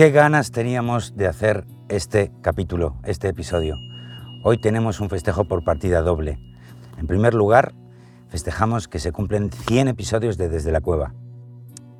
[0.00, 3.76] Qué ganas teníamos de hacer este capítulo, este episodio.
[4.42, 6.38] Hoy tenemos un festejo por partida doble.
[6.96, 7.74] En primer lugar,
[8.30, 11.12] festejamos que se cumplen 100 episodios de Desde la Cueva.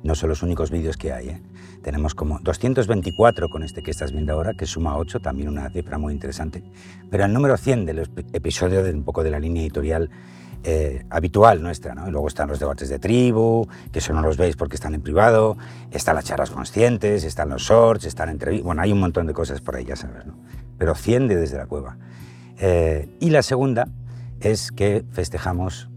[0.01, 1.29] No son los únicos vídeos que hay.
[1.29, 1.43] ¿eh?
[1.83, 5.99] Tenemos como 224 con este que estás viendo ahora, que suma 8, también una cifra
[5.99, 6.63] muy interesante.
[7.11, 7.99] Pero el número 100 del
[8.33, 10.09] episodio de un poco de la línea editorial
[10.63, 12.07] eh, habitual nuestra, ¿no?
[12.07, 15.01] Y luego están los debates de tribu, que eso no los veis porque están en
[15.01, 15.57] privado,
[15.89, 19.59] están las charlas conscientes, están los shorts, están entrevistas, bueno, hay un montón de cosas
[19.61, 20.35] por ahí, ya sabes, ¿no?
[20.77, 21.97] Pero 100 de desde la cueva.
[22.59, 23.87] Eh, y la segunda
[24.39, 25.89] es que festejamos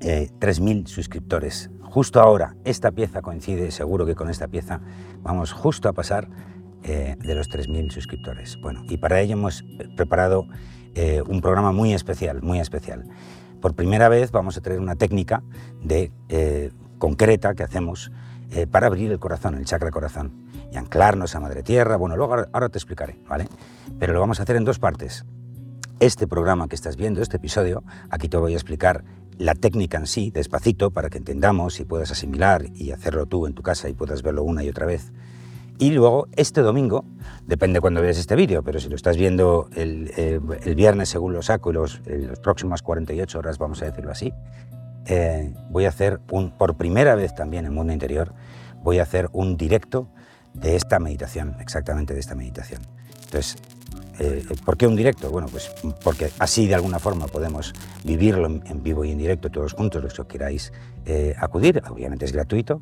[0.00, 1.70] eh, 3.000 suscriptores.
[1.82, 4.80] Justo ahora, esta pieza coincide, seguro que con esta pieza
[5.22, 6.28] vamos justo a pasar
[6.82, 8.58] eh, de los 3.000 suscriptores.
[8.60, 9.64] Bueno, y para ello hemos
[9.96, 10.46] preparado
[11.28, 13.04] un programa muy especial, muy especial.
[13.66, 15.42] Por primera vez vamos a traer una técnica
[15.82, 18.12] de, eh, concreta que hacemos
[18.52, 20.30] eh, para abrir el corazón, el chakra corazón,
[20.70, 21.96] y anclarnos a Madre Tierra.
[21.96, 23.48] Bueno, luego ahora te explicaré, ¿vale?
[23.98, 25.24] Pero lo vamos a hacer en dos partes.
[25.98, 29.02] Este programa que estás viendo, este episodio, aquí te voy a explicar
[29.36, 33.54] la técnica en sí, despacito, para que entendamos y puedas asimilar y hacerlo tú en
[33.54, 35.12] tu casa y puedas verlo una y otra vez.
[35.78, 37.04] Y luego, este domingo,
[37.46, 40.40] depende cuando veas este vídeo, pero si lo estás viendo el, eh,
[40.74, 44.32] viernes según lo saco y los, las próximas 48 horas, vamos a decirlo así,
[45.06, 48.32] eh, voy a hacer un, por primera vez también en Mundo Interior,
[48.82, 50.08] voy a hacer un directo
[50.54, 52.80] de esta meditación, exactamente de esta meditación.
[53.24, 53.56] Entonces,
[54.18, 55.28] eh, ¿por qué un directo?
[55.30, 55.70] Bueno, pues
[56.02, 60.14] porque así de alguna forma podemos vivirlo en, vivo y en directo todos juntos, los
[60.14, 60.72] que queráis
[61.38, 62.80] acudir, obviamente es gratuito,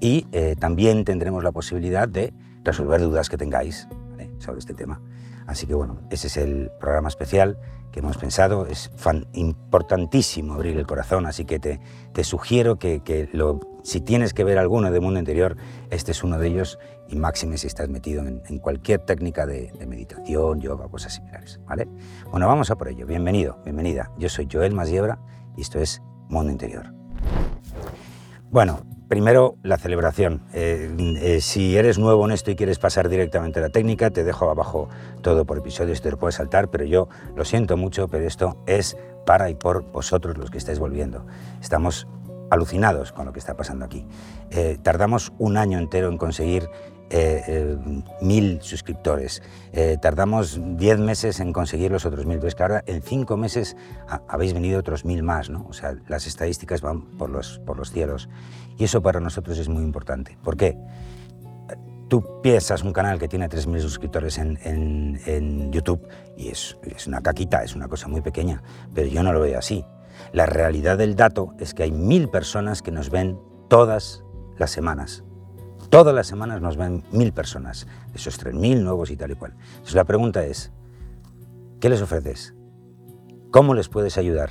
[0.00, 0.26] y
[0.58, 2.32] también tendremos la posibilidad de
[2.64, 3.88] resolver dudas que tengáis
[4.38, 5.00] sobre este tema.
[5.46, 7.58] Así que bueno, ese es el programa especial
[7.92, 8.66] que hemos pensado.
[8.66, 8.90] Es
[9.32, 11.80] importantísimo abrir el corazón, así que te,
[12.12, 15.56] te sugiero que, que lo, si tienes que ver alguno de mundo interior,
[15.90, 19.72] este es uno de ellos y máxime si estás metido en, en cualquier técnica de,
[19.78, 21.60] de, meditación, yoga, cosas similares.
[21.66, 21.88] ¿vale?
[22.30, 23.06] Bueno, vamos a por ello.
[23.06, 24.10] Bienvenido, bienvenida.
[24.18, 25.20] Yo soy Joel Masiebra
[25.56, 26.92] y esto es Mundo Interior.
[28.50, 30.42] Bueno, Primero, la celebración.
[30.52, 30.90] Eh,
[31.20, 34.50] eh, si eres nuevo en esto y quieres pasar directamente a la técnica, te dejo
[34.50, 34.88] abajo
[35.22, 38.96] todo por episodios, te lo puedes saltar, pero yo lo siento mucho, pero esto es
[39.24, 41.24] para y por vosotros los que estáis volviendo.
[41.60, 42.08] Estamos
[42.50, 44.04] alucinados con lo que está pasando aquí.
[44.50, 46.68] Eh, tardamos un año entero en conseguir
[47.08, 47.78] eh, eh,
[48.20, 49.40] mil suscriptores.
[49.72, 52.40] Eh, tardamos diez meses en conseguir los otros mil.
[52.40, 53.76] Pues que ahora en cinco meses
[54.28, 55.66] habéis venido otros mil más, ¿no?
[55.68, 58.28] O sea, las estadísticas van por los, por los cielos.
[58.76, 60.36] Y eso para nosotros es muy importante.
[60.42, 60.76] ¿Por qué?
[62.08, 66.06] Tú piensas un canal que tiene 3.000 suscriptores en, en, en, YouTube
[66.36, 68.62] y es, es una caquita, es una cosa muy pequeña,
[68.94, 69.84] pero yo no lo veo así.
[70.32, 74.22] La realidad del dato es que hay mil personas que nos ven todas
[74.56, 75.25] las semanas.
[75.90, 79.54] Todas las semanas nos ven mil personas, esos tres mil nuevos y tal y cual.
[79.70, 80.72] Entonces la pregunta es,
[81.80, 82.54] ¿qué les ofreces?
[83.50, 84.50] ¿Cómo les puedes ayudar?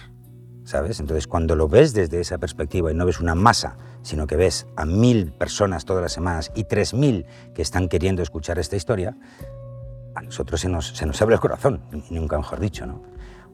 [0.64, 1.00] ¿Sabes?
[1.00, 4.66] Entonces cuando lo ves desde esa perspectiva y no ves una masa, sino que ves
[4.76, 9.18] a mil personas todas las semanas y tres mil que están queriendo escuchar esta historia,
[10.16, 13.04] a nosotros se nos, se nos abre el corazón, nunca mejor dicho, ¿no?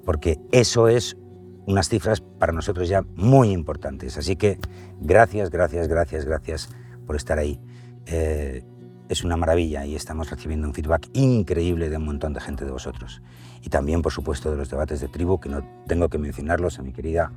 [0.06, 1.18] Porque eso es
[1.66, 4.18] unas cifras para nosotros ya muy importantes.
[4.18, 4.60] Así que
[5.00, 6.70] gracias, gracias, gracias, gracias
[7.06, 7.60] por estar ahí.
[8.06, 8.64] Eh,
[9.10, 12.72] es una maravilla y estamos recibiendo un feedback increíble de un montón de gente de
[12.72, 13.22] vosotros.
[13.62, 16.82] Y también, por supuesto, de los debates de tribu, que no tengo que mencionarlos a
[16.82, 17.32] mi querida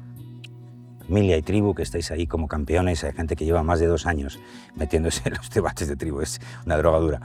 [1.07, 3.03] familia y tribu, que estáis ahí como campeones.
[3.05, 4.39] Hay gente que lleva más de dos años
[4.77, 7.21] metiéndose en los debates de tribu, es una droga dura.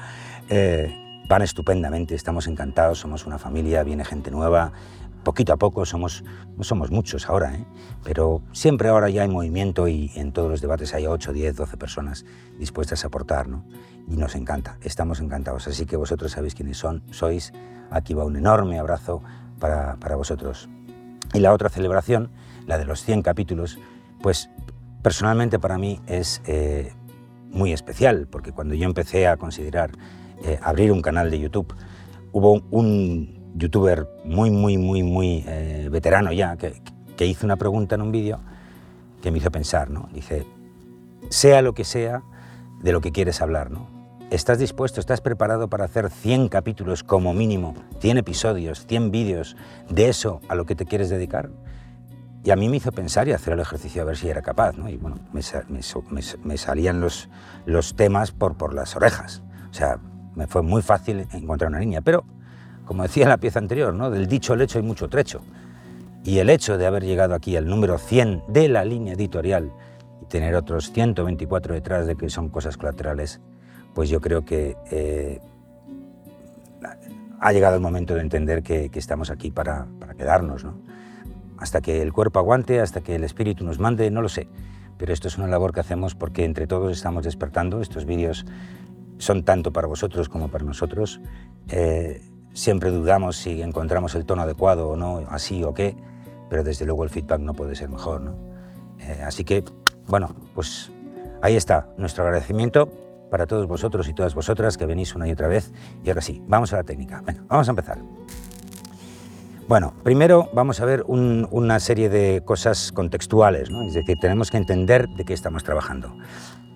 [0.50, 0.94] Eh,
[1.28, 4.74] van estupendamente, estamos encantados, somos una familia, viene gente nueva,
[5.24, 6.24] poquito a poco, somos,
[6.58, 7.66] no somos muchos ahora, ¿eh?
[8.04, 11.78] pero siempre ahora ya hay movimiento y en todos los debates hay 8, 10, 12
[11.78, 12.26] personas
[12.58, 13.66] dispuestas a aportar, ¿no?
[14.08, 15.68] Y nos encanta, estamos encantados.
[15.68, 17.54] Así que vosotros sabéis quiénes son, sois.
[17.92, 19.22] Aquí va un enorme abrazo
[19.60, 20.70] para, para vosotros.
[21.34, 22.32] Y la otra celebración,
[22.66, 23.78] la de los 100 capítulos,
[24.22, 24.50] pues
[25.02, 26.94] personalmente para mí es eh,
[27.52, 29.92] muy especial, porque cuando yo empecé a considerar
[30.44, 31.74] eh, abrir un canal de YouTube,
[32.32, 36.82] hubo un youtuber muy, muy, muy, muy eh, veterano ya, que,
[37.18, 38.40] que, hizo una pregunta en un vídeo
[39.22, 40.10] que me hizo pensar, ¿no?
[40.14, 40.46] Dice,
[41.30, 42.24] sea lo que sea
[42.82, 43.88] de lo que quieres hablar, ¿no?
[44.30, 49.58] ¿Estás dispuesto, estás preparado para hacer 100 capítulos como mínimo, 100 episodios, 100 vídeos
[49.90, 51.50] de eso a lo que te quieres dedicar?
[52.44, 54.78] Y a mí me hizo pensar y hacer el ejercicio a ver si era capaz,
[54.78, 54.88] ¿no?
[54.88, 57.28] Y bueno, me, me, me salían los,
[57.66, 59.42] los temas por, por las orejas.
[59.72, 60.00] O sea,
[60.36, 62.24] me fue muy fácil encontrar una línea, pero
[62.90, 64.10] como decía en la pieza anterior, ¿no?
[64.10, 65.42] del dicho al hecho hay mucho trecho.
[66.24, 69.72] Y el hecho de haber llegado aquí al número 100 de la línea editorial
[70.24, 73.42] y tener otros 124 detrás de que son cosas colaterales,
[73.94, 75.40] pues yo creo que eh,
[77.40, 80.74] ha llegado el momento de entender que, estamos aquí para, para quedarnos, ¿no?
[81.60, 84.48] Hasta que el cuerpo aguante, hasta que el espíritu nos mande, no lo sé.
[84.98, 87.82] Pero esto es una labor que hacemos porque entre todos estamos despertando.
[87.82, 88.48] Estos vídeos
[89.20, 91.22] son tanto para vosotros como para nosotros.
[91.68, 92.24] Eh,
[92.60, 95.96] siempre dudamos si encontramos el tono adecuado o no, así o qué,
[96.50, 98.22] pero desde luego el feedback no puede ser mejor.
[98.22, 98.36] ¿no?
[99.00, 99.64] Eh, así que,
[100.08, 100.92] bueno, pues
[101.42, 102.90] ahí está nuestro agradecimiento
[103.32, 105.72] para todos vosotros y todas vosotras que venís una y otra vez.
[106.04, 107.22] Y ahora sí, vamos a la técnica.
[107.26, 108.00] Venga, vamos a empezar.
[109.68, 113.84] Bueno, primero vamos a ver una serie de cosas contextuales, ¿no?
[113.84, 116.12] es decir, tenemos que entender de qué estamos trabajando.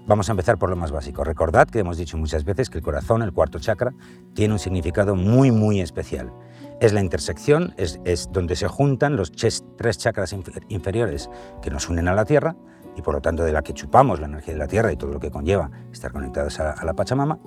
[0.05, 1.23] Vamos a empezar por lo más básico.
[1.23, 3.93] Recordad que hemos dicho muchas veces que el corazón, el cuarto chakra,
[4.33, 6.33] tiene un significado muy, muy especial.
[6.81, 9.63] Es la intersección, es, donde se juntan los tres
[9.97, 10.35] chakras
[10.67, 11.29] inferiores
[11.61, 12.57] que nos unen a la Tierra
[12.97, 15.13] y por lo tanto de la que chupamos la energía de la Tierra y todo
[15.13, 17.39] lo que conlleva estar conectados a, a la Pachamama,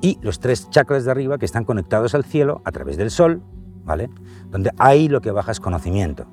[0.00, 3.42] y los tres chakras de arriba que están conectados al cielo a través del Sol,
[3.84, 4.08] ¿vale?
[4.50, 6.28] Donde ahí lo que baja es conocimiento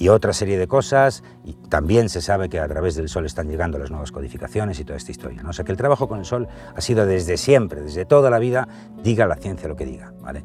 [0.00, 1.22] y otra serie de cosas.
[1.44, 4.84] Y también se sabe que a través del Sol están llegando las nuevas codificaciones y
[4.84, 5.42] toda esta historia.
[5.42, 5.50] ¿no?
[5.50, 8.38] O sea que el trabajo con el Sol ha sido desde siempre, desde toda la
[8.38, 8.66] vida,
[9.04, 10.14] diga la ciencia lo que diga.
[10.20, 10.42] ¿vale?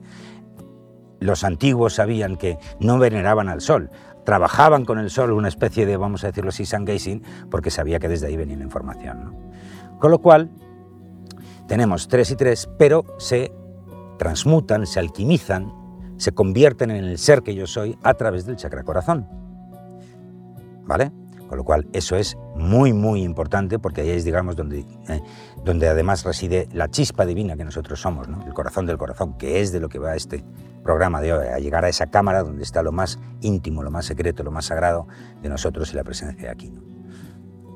[1.21, 3.89] Los antiguos sabían que no veneraban al Sol,
[4.25, 7.97] trabajaban con el Sol una especie de, vamos a decirlo así, sun gazing, porque sabía
[7.97, 9.33] que desde ahí venía la información.
[9.99, 10.51] Con lo cual,
[11.69, 13.53] tenemos tres y tres, pero se
[14.19, 15.71] transmutan, se alquimizan,
[16.17, 19.44] se convierten en el ser que yo soy a través del chakra corazón.
[21.47, 25.21] Con lo cual, eso es muy, muy importante porque ahí es, digamos, donde, eh,
[25.63, 29.71] donde además reside la chispa divina que nosotros somos, el corazón del corazón, que es
[29.71, 30.43] de lo que va este
[30.83, 34.05] programa de hoy, a llegar a esa cámara donde está lo más íntimo, lo más
[34.05, 35.07] secreto, lo más sagrado
[35.41, 36.73] de nosotros y la presencia de aquí.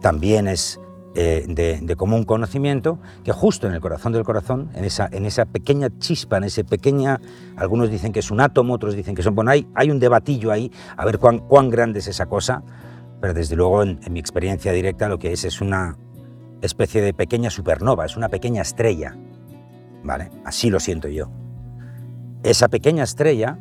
[0.02, 0.80] También es
[1.16, 5.46] eh, de, común conocimiento que justo en el corazón del corazón, en esa, en esa
[5.46, 7.20] pequeña chispa, en ese pequeña,
[7.56, 10.52] algunos dicen que es un átomo, otros dicen que son, bueno, hay, hay un debatillo
[10.52, 12.64] ahí, a ver cuán, cuán grande es esa cosa,
[13.22, 15.98] pero desde luego en, mi experiencia directa lo que es es una
[16.62, 19.16] especie de pequeña supernova, es una pequeña estrella,
[20.04, 20.30] ¿vale?
[20.46, 21.30] Así lo siento yo.
[22.44, 23.58] Esa pequeña estrella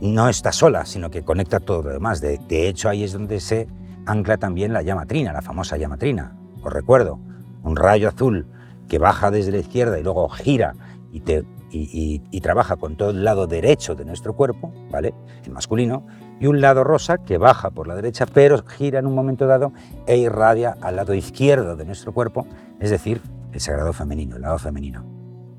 [0.00, 2.20] no está sola, sino que conecta todo lo demás.
[2.20, 3.68] De, hecho, ahí es donde se
[4.06, 6.36] ancla también la llama trina, la famosa llama trina.
[6.62, 7.20] Os recuerdo,
[7.62, 8.46] un rayo azul
[8.88, 10.74] que baja desde la izquierda y luego gira
[11.12, 15.14] y, te, y trabaja con todo el lado derecho de nuestro cuerpo, ¿vale?
[15.44, 16.06] El masculino,
[16.42, 19.72] y un lado rosa que baja por la derecha, pero gira en un momento dado
[20.08, 22.48] e irradia al lado izquierdo de nuestro cuerpo,
[22.80, 23.22] es decir,
[23.52, 25.04] el sagrado femenino, el lado femenino.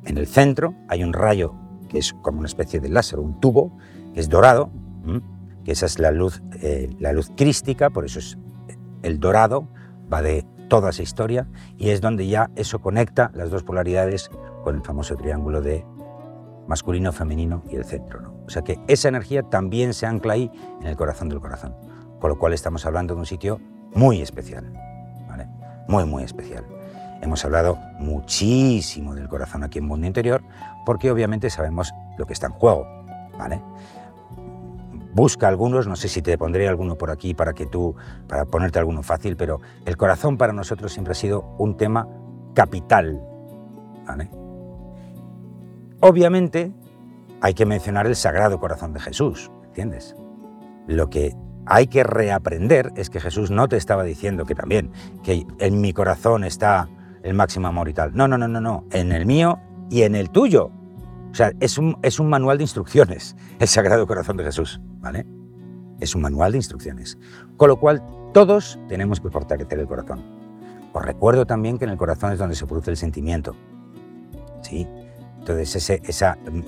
[0.03, 1.55] En el centro hay un rayo
[1.87, 3.77] que es como una especie de láser, un tubo,
[4.13, 4.71] que es dorado,
[5.63, 8.37] que esa es la luz, eh, la luz crística, por eso es
[9.03, 9.69] el dorado,
[10.11, 11.47] va de toda esa historia,
[11.77, 14.29] y es donde ya eso conecta las dos polaridades
[14.65, 15.85] con el famoso triángulo de
[16.67, 18.21] masculino, femenino y el centro.
[18.21, 18.33] ¿no?
[18.45, 20.51] O sea que esa energía también se ancla ahí
[20.81, 21.75] en el corazón del corazón,
[22.19, 23.59] con lo cual estamos hablando de un sitio
[23.93, 24.71] muy especial,
[25.27, 25.47] ¿vale?
[25.87, 26.65] muy, muy especial.
[27.21, 30.43] Hemos hablado muchísimo del corazón aquí en Mundo Interior
[30.85, 32.85] porque obviamente sabemos lo que está en juego.
[33.37, 33.61] ¿vale?
[35.13, 37.95] Busca algunos, no sé si te pondré alguno por aquí para que tú,
[38.27, 42.07] para ponerte alguno fácil, pero el corazón para nosotros siempre ha sido un tema
[42.53, 43.21] capital.
[44.05, 44.29] ¿vale?
[46.05, 46.73] Obviamente
[47.39, 50.17] hay que mencionar el Sagrado Corazón de Jesús, ¿entiendes?
[50.85, 51.33] Lo que
[51.65, 54.91] hay que reaprender es que Jesús no te estaba diciendo que también,
[55.23, 56.89] que en mi corazón está
[57.23, 58.13] el máximo amor y tal.
[58.13, 60.71] No, no, no, no, no, en el mío y en el tuyo.
[61.31, 65.25] O sea, es un, es un manual de instrucciones, el Sagrado Corazón de Jesús, ¿vale?
[66.01, 67.17] Es un manual de instrucciones.
[67.55, 70.21] Con lo cual, todos tenemos que fortalecer el corazón.
[70.91, 73.55] Os recuerdo también que en el corazón es donde se produce el sentimiento.
[74.63, 74.85] ¿Sí?
[75.45, 75.89] Entonces,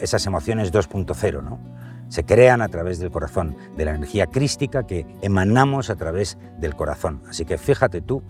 [0.01, 1.59] esas emociones 2.0, ¿no?
[2.09, 6.75] Se crean a través del corazón, de la energía crística que emanamos a través del
[6.75, 7.21] corazón.
[7.29, 8.21] Así que fíjate tú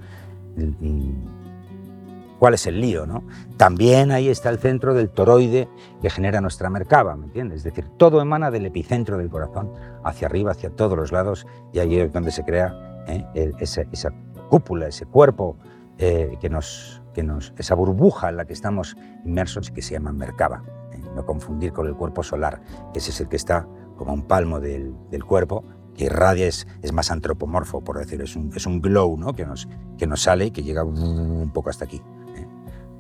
[0.56, 3.24] mm, cuál es el lío, ¿no?
[3.58, 5.68] También ahí está el centro del toroide
[6.00, 7.58] que genera nuestra mercaba, ¿me entiendes?
[7.58, 9.72] Es decir, todo emana del epicentro del corazón
[10.04, 13.52] hacia arriba, hacia todos los lados, y ahí es donde se crea ¿eh?
[13.60, 14.12] esa,
[14.50, 15.58] cúpula, ese cuerpo
[15.98, 20.12] eh, que nos que nos, esa burbuja en la que estamos inmersos que se llama
[20.12, 20.64] Merkaba.
[20.92, 21.00] ¿eh?
[21.16, 24.60] No confundir con el cuerpo solar, que ese es el que está como un palmo
[24.60, 24.94] del,
[25.26, 25.64] cuerpo,
[25.96, 29.34] que irradia, es, es, más antropomorfo, por decirlo, es un, es un glow ¿no?
[29.34, 32.02] que, nos, que nos sale y que llega un poco hasta aquí.
[32.36, 32.46] ¿eh?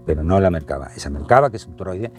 [0.05, 0.91] Pero no la Merkaba.
[0.95, 2.13] Esa Merkaba, que es un toroide,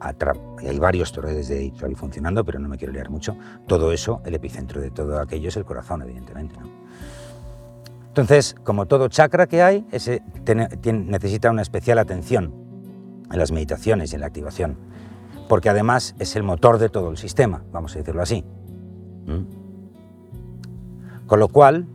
[0.00, 3.36] hay varios toroides de ahí funcionando, pero no me quiero liar mucho.
[3.66, 6.54] Todo eso, el epicentro de todo aquello es el corazón, evidentemente.
[6.60, 6.68] ¿no?
[8.18, 9.86] Entonces, como todo chakra que hay,
[10.90, 12.52] necesita una especial atención.
[13.30, 14.76] en las meditaciones y en la activación,
[15.48, 18.44] porque además es el motor de todo el sistema, vamos a decirlo así.
[21.26, 21.86] Con lo cual,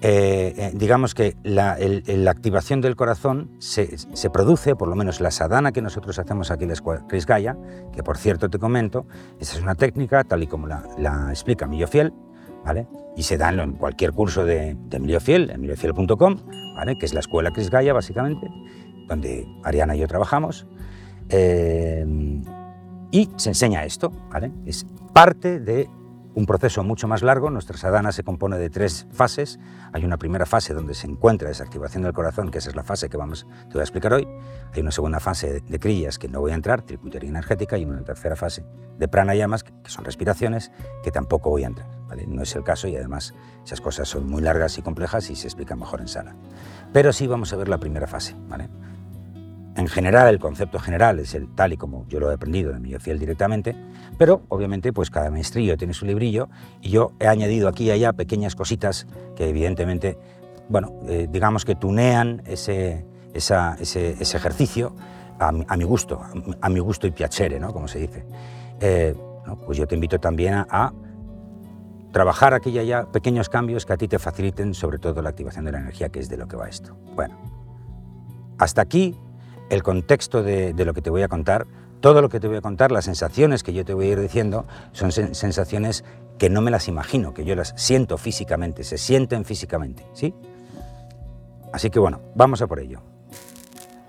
[0.00, 1.76] eh, eh, digamos que la,
[2.28, 6.70] activación del corazón se, produce, por lo menos la sadhana que nosotros hacemos aquí en
[6.70, 7.56] la Chris Gaia,
[7.92, 9.06] que por cierto te comento,
[9.38, 12.12] esa es una técnica tal y como la, explica Emilio Fiel,
[13.16, 16.36] y se da en cualquier curso de, de Emilio Fiel, emiliofiel.com,
[16.98, 18.48] que es la escuela Chris Gaia básicamente,
[19.08, 20.66] donde Ariana y yo trabajamos,
[21.28, 22.04] eh,
[23.10, 24.12] y se enseña esto,
[24.66, 25.88] es parte de
[26.34, 27.50] un proceso mucho más largo.
[27.50, 29.58] Nuestra sadhana se compone de tres fases.
[29.92, 32.84] Hay una primera fase donde se encuentra esa activación del corazón, que esa es la
[32.84, 34.28] fase que vamos, te voy a explicar hoy.
[34.72, 38.02] Hay una segunda fase de crillas que no voy a entrar, circuitería energética, y una
[38.02, 38.64] tercera fase
[38.96, 40.70] de pranayamas, que son respiraciones,
[41.02, 41.99] que tampoco voy a entrar.
[42.10, 42.26] ¿Vale?
[42.26, 45.46] No es el caso y además esas cosas son muy largas y complejas y se
[45.46, 46.34] explican mejor en sala.
[46.92, 48.34] Pero sí vamos a ver la primera fase.
[48.48, 48.68] ¿vale?
[49.76, 52.80] En general, el concepto general es el tal y como yo lo he aprendido de
[52.80, 53.76] mi fiel directamente,
[54.18, 56.48] pero obviamente pues cada maestrillo tiene su librillo
[56.80, 60.18] y yo he añadido aquí y allá pequeñas cositas que evidentemente,
[60.68, 64.96] bueno, eh, digamos que tunean ese, ese, ejercicio
[65.38, 66.20] a, mi gusto,
[66.60, 67.72] a, mi gusto y piacere, ¿no?
[67.72, 68.26] Como se dice.
[68.80, 69.14] Eh,
[69.64, 70.92] pues yo te invito también a, a
[72.12, 75.64] trabajar aquí y allá pequeños cambios que a ti te faciliten sobre todo la activación
[75.64, 76.96] de la energía, que es de lo que va esto.
[77.14, 77.38] Bueno,
[78.58, 79.16] hasta aquí
[79.70, 81.66] el contexto de, lo que te voy a contar,
[82.00, 84.20] todo lo que te voy a contar, las sensaciones que yo te voy a ir
[84.20, 86.04] diciendo, son sensaciones
[86.38, 90.34] que no me las imagino, que yo las siento físicamente, se sienten físicamente, ¿sí?
[91.72, 93.02] Así que bueno, vamos a por ello.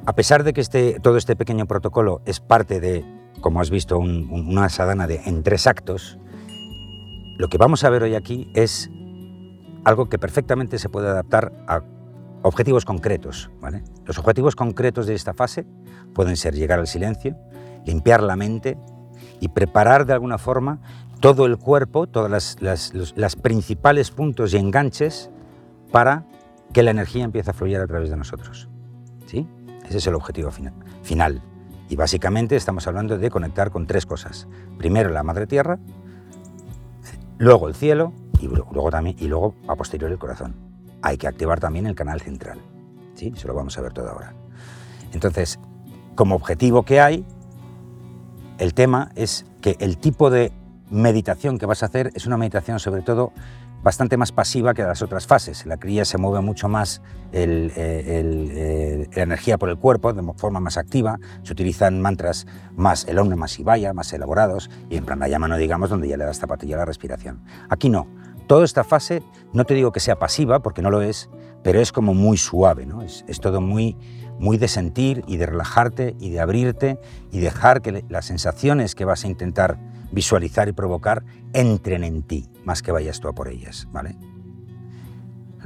[0.06, 3.06] A pesar de que este, todo este pequeño protocolo es parte de,
[3.40, 6.18] como has visto, una sadana de, en tres actos,
[7.42, 8.92] lo que vamos a ver hoy aquí es
[9.84, 11.82] algo que perfectamente se puede adaptar a
[12.44, 13.50] objetivos concretos.
[13.60, 13.84] ¿vale?
[14.06, 15.66] Los objetivos concretos de esta fase
[16.14, 17.36] pueden ser llegar al silencio,
[17.84, 18.78] limpiar la mente
[19.40, 20.82] y preparar de alguna forma
[21.20, 25.32] todo el cuerpo, todos las, principales puntos y enganches
[25.92, 26.28] para
[26.74, 28.70] que la energía empiece a fluir a través de nosotros.
[29.26, 29.48] ¿Sí?
[29.88, 30.76] Ese es el objetivo final.
[31.02, 31.42] final.
[31.90, 34.48] Y básicamente estamos hablando de conectar con tres cosas.
[34.78, 35.80] Primero la madre tierra,
[37.42, 40.54] luego el cielo y luego, también, y luego a posteriori el corazón
[41.02, 42.60] hay que activar también el canal central.
[43.16, 43.34] ¿sí?
[43.36, 44.36] Eso lo vamos a ver todo ahora.
[45.12, 45.60] Entonces,
[46.14, 47.26] como objetivo que hay,
[48.60, 50.52] el tema es que el tipo de
[50.92, 53.34] meditación que vas a hacer es una meditación sobre todo
[53.84, 55.66] bastante más pasiva que las otras fases.
[55.66, 60.60] La cría se mueve mucho más eh, eh, la energía por el cuerpo, de forma
[60.60, 61.18] más activa.
[61.44, 65.90] Se utilizan mantras más, el Om más vaya, más elaborados, y en pranayama no digamos,
[65.90, 67.44] donde ya le das zapatilla a la respiración.
[67.70, 68.08] Aquí no.
[68.48, 69.24] Toda esta fase,
[69.54, 71.30] no te digo que sea pasiva, porque no lo es,
[71.64, 73.02] pero es como muy suave, ¿no?
[73.02, 73.96] es, todo muy,
[74.40, 77.00] muy de sentir y de relajarte y de abrirte
[77.32, 79.78] y dejar que las sensaciones que vas a intentar
[80.12, 84.16] visualizar y provocar entren en ti, más que vayas tú a por ellas, ¿vale?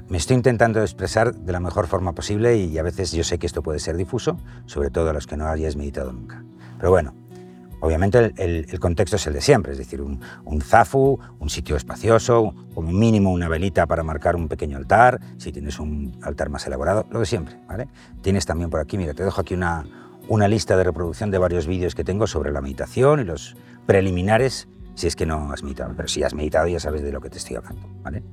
[0.08, 3.48] Me estoy intentando expresar de la mejor forma posible y a veces yo sé que
[3.48, 4.38] esto puede ser difuso,
[4.68, 6.44] sobre todo a los que no hayáis meditado nunca.
[6.78, 7.16] Pero bueno,
[7.86, 10.20] Obviamente el, contexto es el de siempre, es decir, un,
[10.62, 15.80] zafu, un sitio espacioso, como mínimo una velita para marcar un pequeño altar, si tienes
[15.80, 17.88] un altar más elaborado, lo de siempre, ¿vale?
[18.22, 19.86] Tienes también por aquí, mira, te dejo aquí una,
[20.27, 23.55] una lista de reproducción de varios vídeos que tengo sobre la meditación y los
[23.86, 27.22] preliminares, si es que no has meditado, pero si has meditado ya sabes de lo
[27.22, 28.24] que te estoy hablando, ¿vale?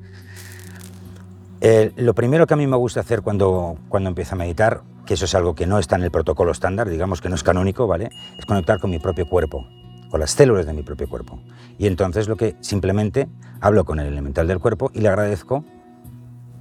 [1.60, 5.14] Eh, lo primero que a mí me gusta hacer cuando, cuando empiezo a meditar que
[5.14, 7.86] eso es algo que no está en el protocolo estándar, digamos que no es canónico,
[7.86, 8.10] ¿vale?
[8.38, 9.66] Es conectar con mi propio cuerpo,
[10.10, 11.40] con las células de mi propio cuerpo.
[11.78, 13.28] Y entonces lo que simplemente
[13.60, 15.64] hablo con el elemental del cuerpo y le agradezco,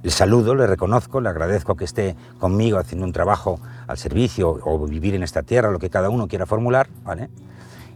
[0.02, 4.86] le saludo, le reconozco, le agradezco que esté conmigo haciendo un trabajo al servicio o
[4.86, 7.28] vivir en esta tierra, lo que cada uno quiera formular, ¿vale?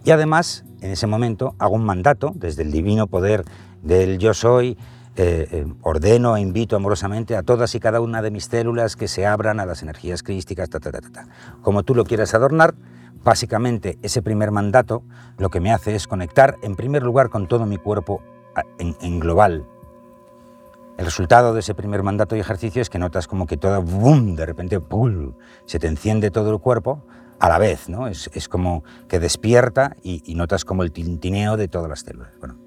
[0.05, 3.45] Y además, en ese momento, hago un mandato desde el divino poder
[3.83, 4.79] del yo soy,
[5.17, 9.09] eh, eh, ordeno e invito amorosamente a todas y cada una de mis células que
[9.09, 11.27] se abran a las energías crísticas, ta, ta, ta,
[11.63, 12.75] como tú lo quieras adornar.
[13.25, 15.03] Básicamente, ese primer mandato
[15.39, 18.21] lo que me hace es conectar, en primer lugar, con todo mi cuerpo
[18.79, 19.65] en, global.
[20.99, 24.35] El resultado de ese primer mandato y ejercicio es que notas como que todo, boom,
[24.35, 25.35] de repente, ¡pum!,
[25.67, 27.05] se te enciende todo el cuerpo
[27.39, 28.09] a la vez, ¿no?
[28.09, 32.33] Es, como que despierta y, notas como el tintineo de todas las células.
[32.39, 32.59] Bueno,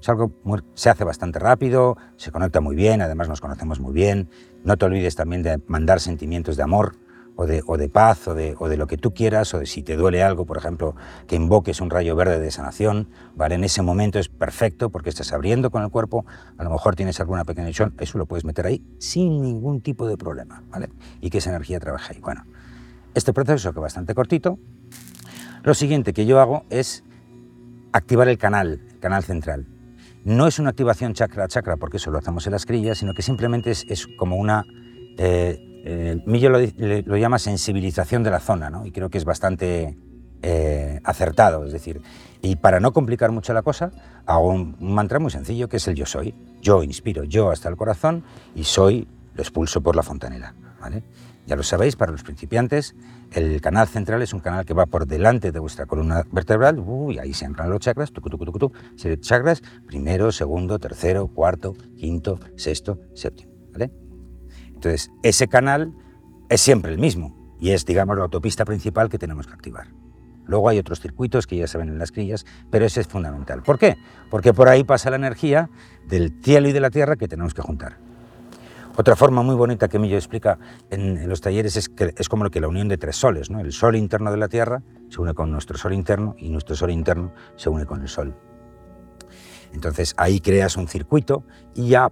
[0.00, 0.32] es algo
[0.72, 4.30] se hace bastante rápido, se conecta muy bien, además nos conocemos muy bien.
[4.64, 6.96] No te olvides también de mandar sentimientos de amor
[7.36, 10.46] o de, paz o de, lo que tú quieras, o de si te duele algo,
[10.46, 13.56] por ejemplo, que invoques un rayo verde de sanación, ¿vale?
[13.56, 16.24] En ese momento es perfecto porque estás abriendo con el cuerpo,
[16.56, 20.06] a lo mejor tienes alguna pequeña lesión, eso lo puedes meter ahí sin ningún tipo
[20.08, 20.88] de problema, ¿vale?
[21.20, 22.20] Y que esa energía trabaje ahí.
[22.20, 22.44] Bueno,
[23.14, 24.58] este proceso, es bastante cortito,
[25.62, 27.04] lo siguiente que yo hago es
[27.92, 29.66] activar el canal, el canal central.
[30.24, 33.14] No es una activación chakra a chakra, porque eso lo hacemos en las crillas, sino
[33.14, 34.64] que simplemente es, como una...
[35.18, 38.84] Eh, eh, Millo lo, llama sensibilización de la zona, ¿no?
[38.84, 39.96] y creo que es bastante
[40.42, 41.64] eh, acertado.
[41.64, 42.02] Es decir,
[42.42, 43.92] y para no complicar mucho la cosa,
[44.26, 46.34] hago un, mantra muy sencillo que es el yo soy.
[46.60, 48.24] Yo inspiro yo hasta el corazón
[48.56, 50.56] y soy lo expulso por la fontanela.
[50.80, 51.04] ¿vale?
[51.46, 52.96] Ya lo sabéis, para los principiantes,
[53.30, 57.18] el canal central es un canal que va por delante de vuestra columna vertebral, y
[57.20, 58.72] ahí se entran los chakras, tucu, tucu,
[59.20, 63.52] chakras, primero, segundo, tercero, cuarto, quinto, sexto, séptimo.
[63.72, 64.05] ¿vale?
[64.76, 65.92] Entonces, ese canal
[66.48, 69.88] es siempre el mismo y es, digamos, la autopista principal que tenemos que activar.
[70.46, 73.62] Luego hay otros circuitos que ya se ven en las crillas, pero ese es fundamental.
[73.62, 73.96] ¿Por qué?
[74.30, 75.70] Porque por ahí pasa la energía
[76.06, 77.98] del cielo y de la tierra que tenemos que juntar.
[78.98, 82.60] Otra forma muy bonita que Millo explica en, los talleres es que es como que
[82.60, 83.60] la unión de tres soles, ¿no?
[83.60, 86.90] El sol interno de la Tierra se une con nuestro sol interno y nuestro sol
[86.90, 88.34] interno se une con el sol.
[89.74, 92.10] Entonces ahí creas un circuito y ya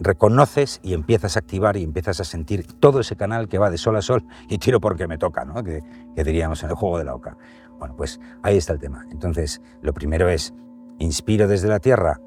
[0.00, 3.78] reconoces y empiezas a activar y empiezas a sentir todo ese canal que va de
[3.78, 5.62] sol a sol y tiro porque me toca, ¿no?
[5.62, 5.82] que,
[6.14, 7.36] que diríamos en el juego de la oca.
[7.78, 9.06] Bueno, pues ahí está el tema.
[9.10, 10.54] Entonces, lo primero es,
[10.98, 12.20] inspiro desde la tierra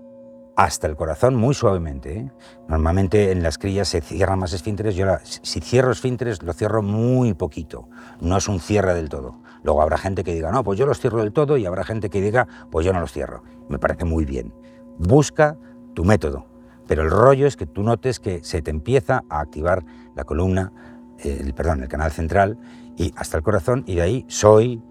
[0.58, 2.18] hasta el corazón muy suavemente.
[2.18, 2.32] ¿eh?
[2.68, 4.96] Normalmente en las crillas se cierran más esfínteres.
[4.96, 7.88] Yo si cierro esfínteres lo cierro muy poquito.
[8.22, 9.40] No es un cierre del todo.
[9.62, 12.10] Luego habrá gente que diga, no, pues yo los cierro del todo y habrá gente
[12.10, 13.44] que diga, pues yo no los cierro.
[13.70, 14.52] Me parece muy bien.
[14.98, 15.58] Busca
[15.94, 16.48] tu método.
[16.88, 19.84] Pero el rollo es que tú notes que se te empieza a activar
[20.16, 20.72] la columna,
[21.20, 22.58] el, perdón, el canal central
[22.96, 24.82] y hasta el corazón y de ahí soy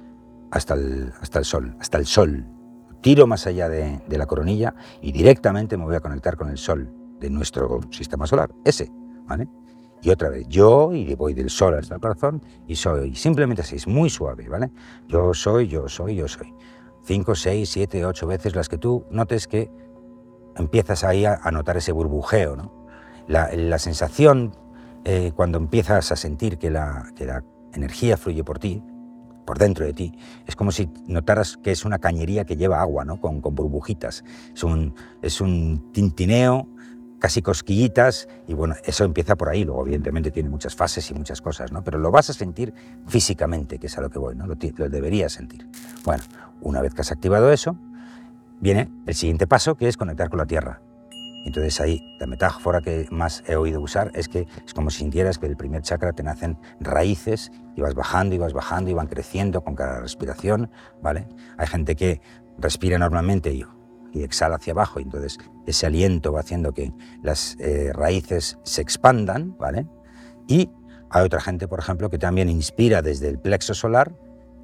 [0.51, 2.47] hasta el, hasta el sol, hasta el sol
[3.07, 6.93] tiro más allá de, la coronilla y directamente me voy a conectar con el Sol
[7.21, 8.91] de nuestro sistema solar, ese,
[9.29, 9.49] ¿vale?
[10.03, 13.77] Y otra vez, yo y voy del Sol hasta el corazón y soy, simplemente así,
[13.77, 14.73] es muy suave, ¿vale?
[15.07, 16.53] Yo soy, yo soy, yo soy.
[17.05, 19.71] Cinco, seis, siete, ocho veces las que tú notes que
[20.57, 22.73] empiezas ahí a, notar ese burbujeo.
[23.29, 24.53] La, sensación
[25.05, 27.13] eh, cuando empiezas a sentir que la,
[27.73, 28.83] energía fluye por ti,
[29.45, 30.19] por dentro de ti.
[30.47, 33.21] Es como si notaras que es una cañería que lleva agua, ¿no?
[33.21, 34.25] con, burbujitas.
[34.55, 36.67] Es un, es un tintineo,
[37.19, 39.65] casi cosquillitas, y bueno, eso empieza por ahí.
[39.65, 41.85] Luego, evidentemente, tiene muchas fases y muchas cosas, ¿no?
[41.85, 42.73] pero lo vas a sentir
[43.07, 44.47] físicamente, que es a lo que voy, ¿no?
[44.47, 45.69] lo, lo deberías sentir.
[46.05, 46.25] Bueno,
[46.63, 47.77] una vez que has activado eso,
[48.61, 50.81] viene el siguiente paso, que es conectar con la Tierra.
[51.47, 55.39] Entonces ahí la metáfora que más he oído usar es que es como si sintieras
[55.39, 59.07] que el primer chakra te nacen raíces y vas bajando y vas bajando y van
[59.07, 61.29] creciendo con cada respiración, ¿vale?
[61.57, 62.21] Hay gente que
[62.59, 63.65] respira normalmente y,
[64.13, 66.93] y exhala hacia abajo y entonces ese aliento va haciendo que
[67.23, 69.87] las eh, raíces se expandan, ¿vale?
[70.49, 70.71] Y
[71.11, 74.13] hay otra gente, por ejemplo, que también inspira desde el plexo solar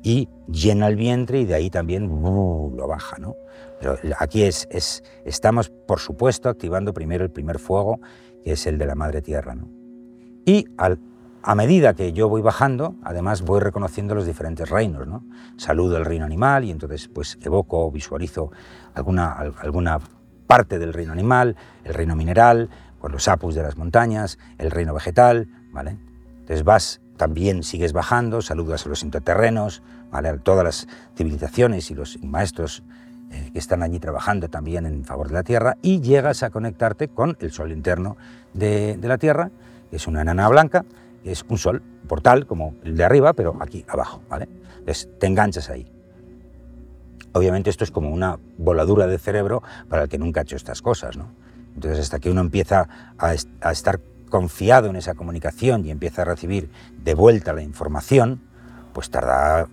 [0.03, 3.37] y llena el vientre y de ahí también uh, lo baja, ¿no?
[3.83, 7.99] Pero aquí es, es, estamos, por supuesto, activando primero el primer fuego,
[8.45, 9.69] que es el de la Madre Tierra, ¿no?
[10.47, 11.01] Y al,
[11.43, 15.25] a medida que yo voy bajando, además voy reconociendo los diferentes reinos, ¿no?
[15.57, 18.53] Saludo el reino animal y entonces pues evoco visualizo
[18.95, 19.99] alguna, alguna
[20.47, 24.95] parte del reino animal, el reino mineral, con los apus de las montañas, el reino
[24.95, 25.99] vegetal, ¿vale?
[26.39, 30.29] Entonces vas también sigues bajando, saludas a los intraterrenos, ¿vale?
[30.29, 32.85] a todas las civilizaciones y los maestros
[33.53, 37.37] que están allí trabajando también en favor de la Tierra y llegas a conectarte con
[37.41, 38.17] el Sol interno
[38.53, 39.51] de, la Tierra,
[39.91, 40.85] que es una enana blanca,
[41.23, 44.23] que es un Sol, portal como el de arriba, pero aquí abajo.
[44.29, 44.49] ¿vale?
[44.79, 45.91] Entonces te enganchas ahí.
[47.33, 50.83] Obviamente esto es como una voladura de cerebro para el que nunca ha hecho estas
[50.83, 51.17] cosas.
[51.17, 51.29] ¿no?
[51.75, 56.25] Entonces hasta que uno empieza a, a estar confiado en esa comunicación y empieza a
[56.25, 56.71] recibir
[57.03, 58.43] de vuelta la información,
[58.93, 59.69] pues tarda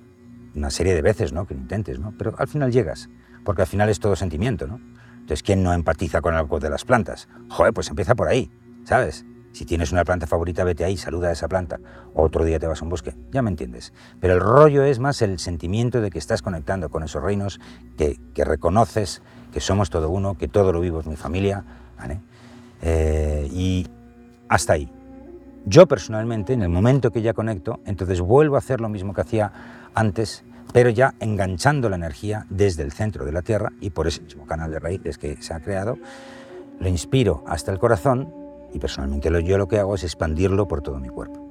[0.56, 1.46] una serie de veces ¿no?
[1.46, 2.14] que lo intentes, ¿no?
[2.18, 3.10] pero al final llegas,
[3.50, 4.68] porque al final es todo sentimiento.
[4.68, 4.80] ¿no?
[5.22, 7.28] Entonces, ¿quién no empatiza con algo de las plantas?
[7.50, 8.52] Joder, pues empieza por ahí,
[8.84, 9.26] ¿sabes?
[9.54, 11.80] Si tienes una planta favorita, vete ahí, saluda a esa planta.
[12.14, 13.92] Otro día te vas a un bosque, ya me entiendes.
[14.20, 17.60] Pero el rollo es más el sentimiento de que estás conectando con esos reinos,
[17.98, 21.64] que, que reconoces que somos todo uno, que todo lo vivo es mi familia,
[21.98, 22.20] ¿vale?
[22.84, 23.88] Eh, y,
[24.48, 24.92] hasta ahí.
[25.66, 29.22] Yo personalmente, en el momento que ya conecto, entonces vuelvo a hacer lo mismo que
[29.22, 29.52] hacía
[29.96, 34.22] antes, pero ya enganchando la energía desde el centro de la Tierra y por ese
[34.22, 35.98] mismo canal de raíces que se ha creado,
[36.80, 38.34] lo inspiro hasta el corazón
[38.74, 41.48] y personalmente yo lo que hago es expandirlo por todo mi cuerpo.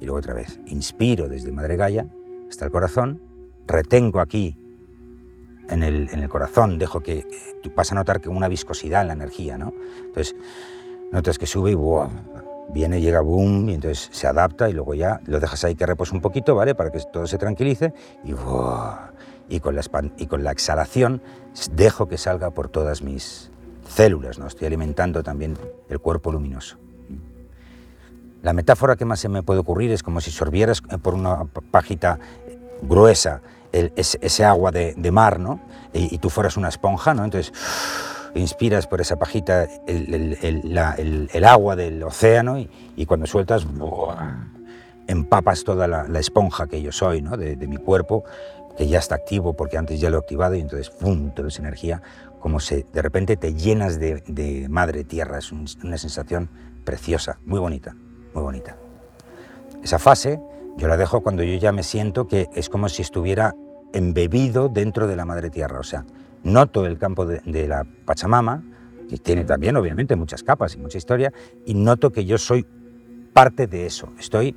[0.00, 2.06] Y luego otra vez, inspiro desde Madre Gaia
[2.48, 3.20] hasta el corazón,
[3.66, 4.56] retengo aquí
[5.68, 7.26] en el, corazón, dejo que,
[7.62, 9.74] tú vas a notar que una viscosidad en la energía, ¿no?
[10.06, 10.34] Entonces,
[11.12, 11.74] notas que sube y
[12.68, 16.14] viene, llega, boom, y entonces se adapta y luego ya lo dejas ahí que repose
[16.14, 16.74] un poquito, ¿vale?
[16.74, 17.92] Para que todo se tranquilice
[18.24, 19.12] y, la,
[19.48, 21.22] y con la exhalación
[21.72, 23.50] dejo que salga por todas mis
[23.88, 24.46] células, ¿no?
[24.46, 25.56] Estoy alimentando también
[25.88, 26.76] el cuerpo luminoso.
[28.42, 32.18] La metáfora que más se me puede ocurrir es como si sorbieras por una pajita
[32.82, 33.40] gruesa
[33.72, 35.60] ese, agua de, mar, ¿no?
[35.92, 37.24] Y, y, tú fueras una esponja, ¿no?
[37.24, 37.52] Entonces
[38.34, 43.66] inspiras por esa pajita el, agua del océano y, cuando sueltas,
[45.06, 48.24] empapas toda la, esponja que yo soy, de, mi cuerpo,
[48.76, 51.62] que ya está activo porque antes ya lo he activado y entonces, ¡pum!, toda esa
[51.62, 52.02] energía,
[52.38, 56.50] como se, de repente te llenas de, madre tierra, es una sensación
[56.84, 57.96] preciosa, muy bonita,
[58.34, 58.76] muy bonita.
[59.82, 60.40] Esa fase
[60.78, 63.54] yo la dejo cuando yo ya me siento que es como si estuviera
[63.92, 66.04] embebido dentro de la madre tierra, o sea,
[66.42, 68.62] noto el campo de, la Pachamama,
[69.08, 71.32] que tiene también obviamente muchas capas y mucha historia,
[71.64, 72.66] y noto que yo soy
[73.32, 74.12] parte de eso.
[74.18, 74.56] Estoy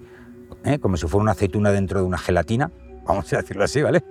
[0.66, 0.80] ¿eh?
[0.80, 2.72] como si fuera una aceituna dentro de una gelatina,
[3.06, 4.04] vamos a decirlo así, ¿vale?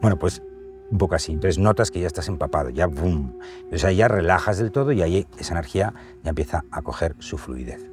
[0.00, 0.42] Bueno, pues
[0.90, 1.32] un poco así.
[1.32, 3.38] Entonces notas que ya estás empapado, ya boom.
[3.56, 7.38] Entonces ahí ya relajas del todo y ahí esa energía ya empieza a coger su
[7.38, 7.84] fluidez.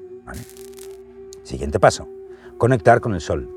[1.44, 2.08] Siguiente paso,
[2.58, 3.50] conectar con el sol.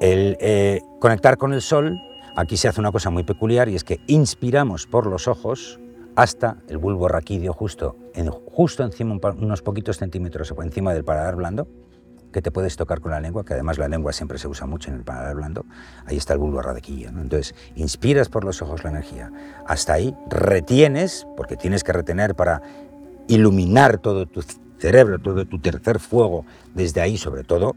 [0.00, 1.98] El eh, conectar con el sol
[2.38, 5.80] Aquí se hace una cosa muy peculiar y es que inspiramos por los ojos
[6.14, 7.96] hasta el bulbo raquídeo justo,
[8.46, 11.66] justo encima, unos poquitos centímetros encima del paladar blando,
[12.32, 14.88] que te puedes tocar con la lengua, que además la lengua siempre se usa mucho
[14.88, 15.66] en el paladar blando,
[16.06, 17.08] ahí está el bulbo raquídeo.
[17.08, 19.32] Entonces, inspiras por los ojos la energía,
[19.66, 22.62] hasta ahí retienes, porque tienes que retener para
[23.26, 24.44] iluminar todo tu
[24.78, 27.74] cerebro, todo tu tercer fuego, desde ahí sobre todo,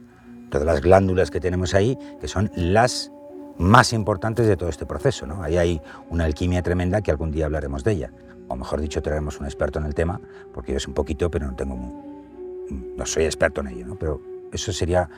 [0.52, 3.12] todas las glándulas que tenemos ahí, que son las
[3.62, 5.26] más importantes de todo este proceso.
[5.26, 5.44] ¿no?
[5.44, 8.12] Ahí hay una alquimia tremenda que algún día hablaremos de ella.
[8.48, 10.20] O mejor dicho, traeremos un experto en el tema,
[10.54, 11.76] porque yo es un poquito, pero no tengo
[12.72, 13.96] no soy experto en ello, ¿no?
[13.96, 14.22] pero
[14.52, 15.10] eso sería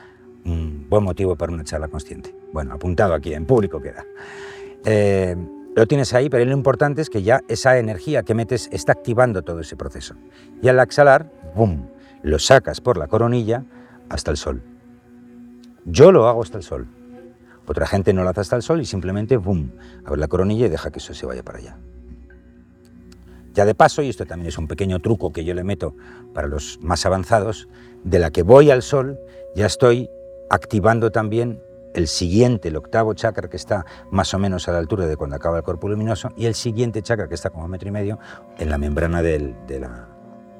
[0.44, 2.34] un buen motivo para una charla consciente.
[2.52, 4.04] Bueno, apuntado aquí, en público queda.
[4.84, 5.36] Eh,
[5.74, 9.42] lo tienes ahí, pero lo importante es que ya esa energía que metes está activando
[9.42, 10.14] todo ese proceso.
[10.62, 11.86] Y al exhalar, ¡bum!,
[12.22, 13.64] lo sacas por la coronilla
[14.08, 14.62] hasta el sol.
[15.84, 16.86] Yo lo hago hasta el sol.
[17.66, 19.70] Otra gente no la hace hasta el sol y simplemente, ¡bum!,
[20.04, 21.76] abre la coronilla y deja que eso se vaya para allá.
[23.52, 25.94] Ya de paso, y esto también es un pequeño truco que yo le meto
[26.34, 27.68] para los más avanzados,
[28.02, 29.18] de la que voy al sol,
[29.54, 30.10] ya estoy
[30.50, 31.60] activando también
[31.94, 35.36] el siguiente, el octavo chakra que está más o menos a la altura de cuando
[35.36, 38.18] acaba el cuerpo luminoso, y el siguiente chakra que está como a metro y medio
[38.58, 40.08] en la membrana de la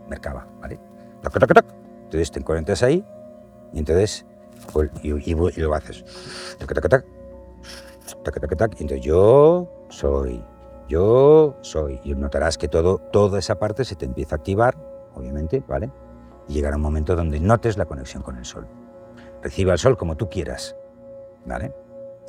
[0.08, 0.46] mercaba.
[0.60, 0.78] ¿vale?
[2.04, 3.04] Entonces te encuentras ahí
[3.72, 4.26] y entonces
[5.02, 6.04] y, lo haces.
[8.80, 10.42] entonces yo soy,
[10.88, 12.00] yo soy.
[12.04, 14.76] Y notarás que todo, toda esa parte se te empieza a activar,
[15.14, 15.90] obviamente, ¿vale?
[16.48, 18.66] Y llegará un momento donde notes la conexión con el sol.
[19.42, 20.76] Reciba el sol como tú quieras,
[21.44, 21.74] ¿vale?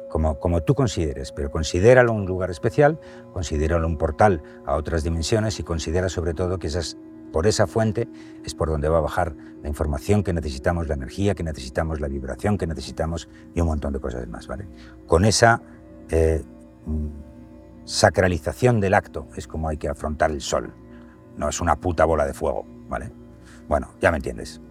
[0.10, 3.00] Como, como tú consideres, pero considéralo un lugar especial,
[3.34, 6.98] considéralo un portal a otras dimensiones y considera sobre todo que esas
[7.31, 8.07] por esa fuente
[8.43, 12.07] es por donde va a bajar la información que necesitamos, la energía que necesitamos, la
[12.07, 14.47] vibración que necesitamos y un montón de cosas más.
[14.47, 14.67] ¿vale?
[15.07, 15.61] Con esa
[16.09, 16.43] eh,
[17.83, 20.71] sacralización del acto es como hay que afrontar el sol.
[21.35, 22.65] No es una puta bola de fuego.
[22.88, 23.11] ¿vale?
[23.67, 24.61] Bueno, ya me entiendes.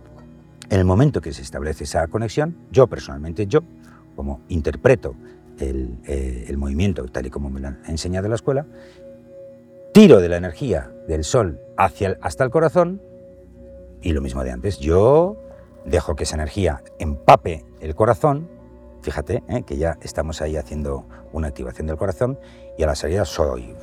[0.71, 3.61] En el momento que se establece esa conexión, yo personalmente, yo,
[4.17, 5.15] como interpreto
[5.59, 8.67] el, eh, movimiento tal y como me lo han enseñado en la escuela,
[9.93, 13.03] tiro de la energía del sol hacia hasta el corazón
[14.01, 14.79] y lo mismo de antes.
[14.79, 15.37] Yo
[15.85, 18.49] dejo que esa energía empape el corazón,
[19.03, 19.63] fíjate ¿eh?
[19.65, 22.39] que ya estamos ahí haciendo una activación del corazón
[22.77, 23.75] y a la salida soy.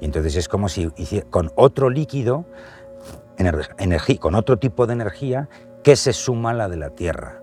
[0.00, 0.90] Y entonces es como si
[1.30, 2.44] con otro líquido,
[3.78, 5.48] energía, con otro tipo de energía
[5.82, 7.40] que se suma a la de la Tierra.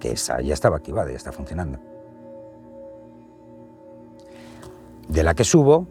[0.00, 1.78] Que esa ya estaba activada, ya está funcionando.
[5.08, 5.86] De la que subo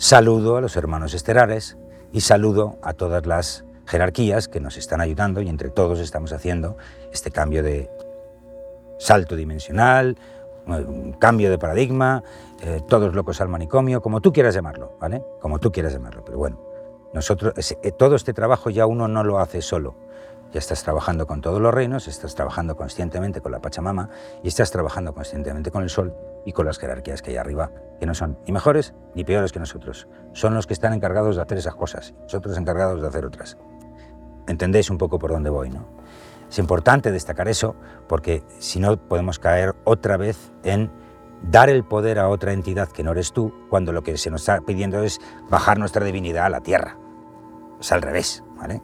[0.00, 1.76] Saludo a los hermanos estelares
[2.10, 6.78] y saludo a todas las jerarquías que nos están ayudando y entre todos estamos haciendo
[7.12, 7.90] este cambio de
[8.98, 10.16] salto dimensional,
[10.66, 12.24] un cambio de paradigma,
[12.62, 15.22] eh, todos locos al manicomio, como tú quieras llamarlo, ¿vale?
[15.38, 16.58] Como tú quieras llamarlo, pero bueno,
[17.12, 19.96] nosotros, eh, todo este trabajo ya uno no lo hace solo,
[20.52, 24.10] ya estás trabajando con todos los reinos, estás trabajando conscientemente con la Pachamama
[24.42, 28.06] y estás trabajando conscientemente con el Sol y con las jerarquías que hay arriba, que
[28.06, 30.08] no son ni mejores ni peores que nosotros.
[30.32, 33.56] Son los que están encargados de hacer esas cosas, nosotros encargados de hacer otras.
[34.46, 35.86] Entendéis un poco por dónde voy, ¿no?
[36.48, 37.76] Es importante destacar eso
[38.08, 40.90] porque si no podemos caer otra vez en
[41.42, 44.42] dar el poder a otra entidad que no eres tú, cuando lo que se nos
[44.42, 46.98] está pidiendo es bajar nuestra divinidad a la tierra.
[47.80, 48.82] Es al revés, ¿vale?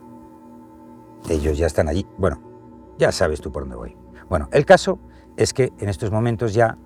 [1.35, 2.07] Ellos ya están allí.
[2.19, 2.41] Bueno,
[2.99, 3.97] ya sabes tú por dónde voy.
[4.29, 4.99] Bueno, el caso
[5.37, 6.79] es que en estos momentos ya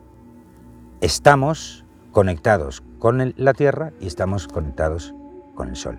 [1.00, 5.14] estamos conectados con la Tierra y estamos conectados
[5.54, 5.98] con el Sol.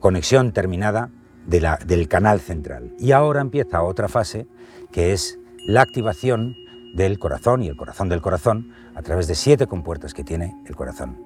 [0.00, 1.10] Conexión terminada
[1.46, 2.94] del canal central.
[2.98, 4.46] Y ahora empieza otra fase
[4.92, 6.54] que es la activación
[6.94, 10.76] del corazón y el corazón del corazón a través de siete compuertas que tiene el
[10.76, 11.18] corazón.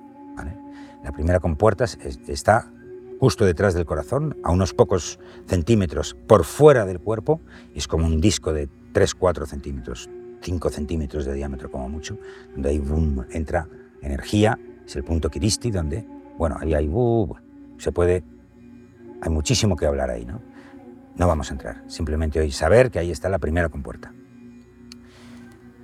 [1.02, 2.70] La primera compuerta está
[3.18, 7.40] justo detrás del corazón, a unos pocos centímetros por fuera del cuerpo,
[7.74, 10.08] es como un disco de 3-4 centímetros,
[10.42, 12.18] 5 centímetros de diámetro como mucho,
[12.52, 13.68] donde ahí boom, entra
[14.02, 16.90] energía, es el punto Kiristi, donde, bueno, ahí hay,
[17.78, 18.22] se puede,
[19.20, 20.40] hay muchísimo que hablar ahí, ¿no?
[21.16, 24.14] No vamos a entrar, simplemente hoy saber que ahí está la primera compuerta.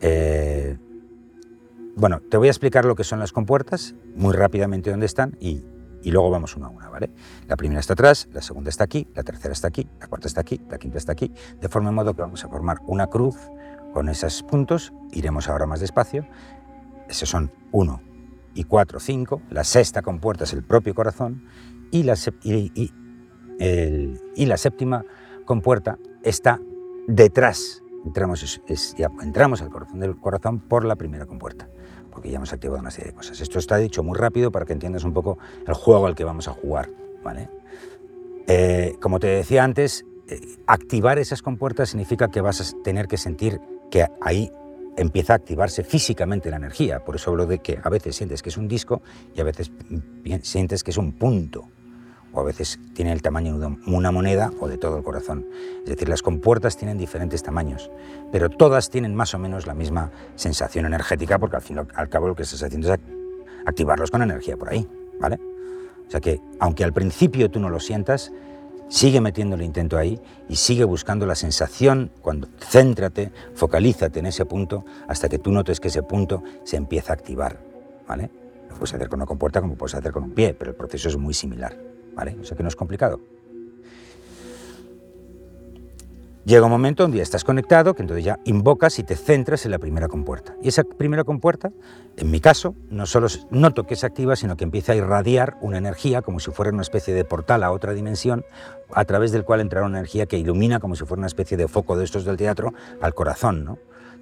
[0.01, 0.79] Eh,
[1.97, 5.64] bueno, te voy a explicar lo que son las compuertas, muy rápidamente dónde están y,
[6.11, 7.11] luego vamos una a una, ¿vale?
[7.47, 10.40] La primera está atrás, la segunda está aquí, la tercera está aquí, la cuarta está
[10.40, 13.37] aquí, la quinta está aquí, de forma modo que vamos a formar una cruz
[13.93, 16.27] con esos puntos, iremos ahora más despacio,
[17.09, 18.03] esos son uno
[18.55, 21.45] y cuatro, cinco, la sexta compuerta es el propio corazón
[21.90, 22.93] y la, y,
[24.37, 25.05] y la séptima
[25.45, 26.61] compuerta está
[27.07, 28.61] detrás entramos,
[29.23, 31.69] entramos al corazón del corazón por la primera compuerta
[32.14, 33.40] porque ya hemos activado una serie de cosas.
[33.40, 36.46] Esto está dicho muy rápido para que entiendas un poco el juego al que vamos
[36.46, 36.88] a jugar.
[37.24, 37.48] ¿vale?
[38.46, 43.16] Eh, como te decía antes, eh, activar esas compuertas significa que vas a tener que
[43.16, 44.53] sentir que ahí
[44.96, 47.05] empieza a activarse físicamente la energía.
[47.05, 49.03] Por eso hablo de que a veces sientes que es un disco
[49.35, 49.72] y a veces
[50.42, 51.68] sientes que es un punto
[52.35, 55.47] o a veces tiene el tamaño de una moneda o de todo el corazón.
[55.85, 57.90] Es decir, las compuertas tienen diferentes tamaños,
[58.33, 62.09] pero todas tienen más o menos la misma sensación energética, porque al fin y al
[62.09, 63.01] cabo lo que estás haciendo es
[63.64, 64.87] activarlos con energía por ahí,
[65.20, 65.38] ¿vale?
[66.07, 68.33] O sea que, aunque al principio tú no lo sientas,
[68.88, 74.44] sigue metiendo el intento ahí y sigue buscando la sensación cuando céntrate, focalízate en ese
[74.44, 77.59] punto hasta que tú notes que ese punto se empieza a activar,
[78.07, 78.31] ¿vale?
[78.68, 81.09] Lo puedes hacer con una compuerta como puedes hacer con un pie, pero el proceso
[81.09, 81.94] es muy similar.
[82.14, 82.37] ¿Vale?
[82.40, 83.20] O sea que no es complicado.
[86.44, 89.70] Llega un momento donde ya estás conectado, que entonces ya invocas y te centras en
[89.70, 90.55] la primera compuerta.
[90.62, 91.72] Y esa primera compuerta,
[92.18, 95.79] en mi caso, no solo noto que se activa, sino que empieza a irradiar una
[95.79, 98.44] energía como si fuera una especie de portal a otra dimensión,
[98.92, 101.66] a través del cual entrará una energía que ilumina como si fuera una especie de
[101.66, 103.79] foco de estos del teatro al corazón, ¿no?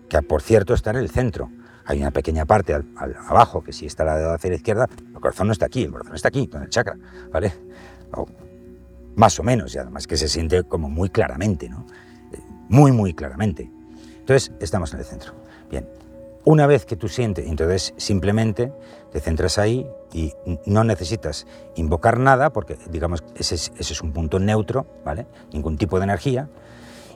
[0.09, 1.51] que por cierto está en el centro.
[1.85, 2.79] Hay una pequeña parte
[3.29, 6.15] abajo que si está la de la izquierda, el corazón no está aquí, el corazón
[6.15, 6.97] está aquí, con el chakra,
[7.33, 7.53] ¿vale?
[9.15, 11.87] Más o menos, y además que se siente como muy claramente, ¿no?
[12.69, 13.71] Muy, muy claramente.
[14.21, 15.33] Entonces, estamos en el centro.
[15.71, 15.87] Bien,
[16.45, 18.73] una vez que tú sientes, entonces simplemente
[19.11, 20.33] te centras ahí y
[20.67, 21.47] no necesitas
[21.77, 25.27] invocar nada, porque digamos ese ese es un punto neutro, ¿vale?
[25.53, 26.49] Ningún tipo de energía,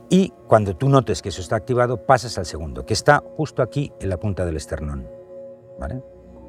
[0.08, 3.92] y cuando tú notes que eso está activado, pasas al segundo, que está justo aquí
[4.00, 5.08] en la punta del esternón.
[5.78, 6.02] ¿Vale?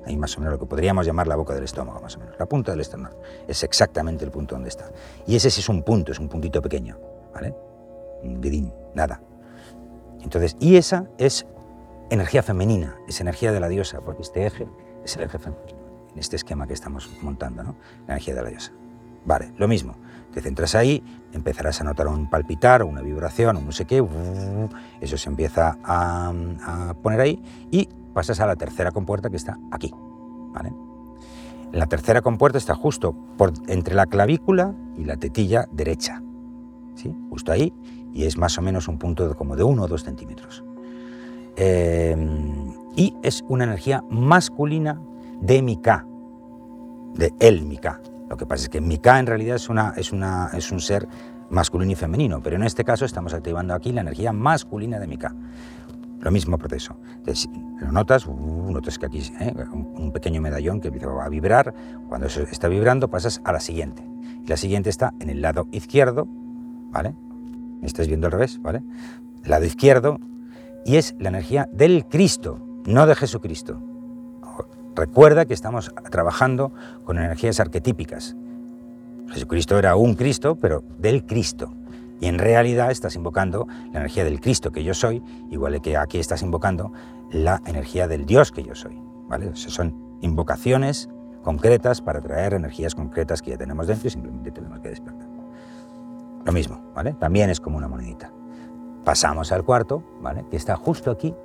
[0.07, 2.35] Ahí más o menos lo que podríamos llamar la boca del estómago, más o menos.
[2.39, 3.13] La punta del esternón.
[3.45, 4.89] Es exactamente el punto donde está.
[5.25, 6.97] Y ese sí es un punto, es un puntito pequeño.
[7.33, 7.53] ¿Vale?
[8.23, 9.21] Un vidín, nada.
[10.21, 11.45] Entonces, y esa es
[12.09, 14.65] energía femenina, es energía de la diosa, porque este eje
[15.03, 15.77] es el eje femenino,
[16.13, 17.75] en este esquema que estamos montando, ¿no?
[18.07, 18.71] La energía de la diosa.
[19.25, 19.97] Vale, lo mismo.
[20.33, 24.05] Te centras ahí, empezarás a notar un palpitar, una vibración, un no sé qué,
[25.01, 26.33] eso se empieza a,
[27.01, 29.93] poner ahí y pasas a la tercera compuerta que está aquí.
[31.71, 33.15] La tercera compuerta está justo
[33.67, 36.23] entre la clavícula y la tetilla derecha,
[36.95, 37.13] ¿sí?
[37.29, 37.73] justo ahí,
[38.13, 40.63] y es más o menos un punto de como de 1 o 2 centímetros.
[41.57, 45.01] Em, y es una energía masculina
[45.41, 46.05] de Mika,
[47.15, 50.13] de el Mika, lo que pasa es que Mika en realidad es, es,
[50.53, 51.07] es un ser
[51.49, 55.33] masculino y femenino, pero en este caso estamos activando aquí la energía masculina de Mika.
[56.19, 56.97] Lo mismo proceso.
[57.79, 59.53] Lo notas, uh, notas que aquí ¿eh?
[59.71, 61.73] un pequeño medallón que empieza a vibrar.
[62.09, 64.03] Cuando eso está vibrando, pasas a la siguiente.
[64.47, 66.27] La siguiente está en el lado izquierdo,
[66.89, 67.15] ¿vale?
[67.79, 68.81] Me estás viendo al revés, ¿vale?
[69.47, 70.19] lado izquierdo,
[70.85, 73.81] y es la energía del Cristo, no de Jesucristo.
[74.97, 76.71] Recuerda que estamos trabajando
[77.05, 78.35] con energías arquetípicas.
[79.29, 81.71] Jesucristo era un Cristo, pero del Cristo.
[82.19, 86.17] Y en realidad estás invocando la energía del Cristo que yo soy, igual que aquí
[86.17, 86.91] estás invocando
[87.29, 88.99] la energía del Dios que yo soy.
[89.27, 89.55] ¿vale?
[89.55, 91.09] son invocaciones
[91.43, 95.27] concretas para traer energías concretas que ya tenemos dentro y simplemente tenemos que despertar.
[96.43, 97.13] Lo mismo, ¿vale?
[97.13, 98.31] También es como una monedita.
[99.05, 100.43] Pasamos al cuarto, ¿vale?
[100.49, 101.35] Que está justo aquí,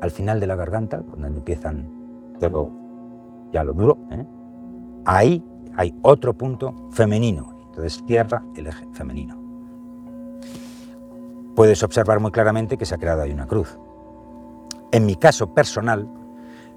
[0.00, 1.90] al final de la garganta, donde empiezan
[3.54, 4.26] ya lo duro, ¿eh?
[5.04, 5.42] ahí
[5.76, 7.56] hay otro punto femenino.
[7.66, 9.40] Entonces cierra el eje femenino.
[11.54, 13.78] Puedes observar muy claramente que se ha creado ahí una cruz.
[14.90, 16.08] En mi caso personal,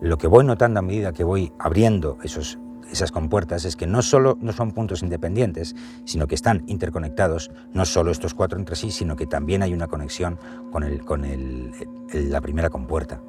[0.02, 2.60] lo que voy notando a medida que voy abriendo esos,
[2.92, 7.86] esas compuertas es que no solo no son puntos independientes, sino que están interconectados, no
[7.86, 10.38] solo estos cuatro entre sí, sino que también hay una conexión
[10.72, 11.72] con, el, con el,
[12.14, 13.20] la primera compuerta.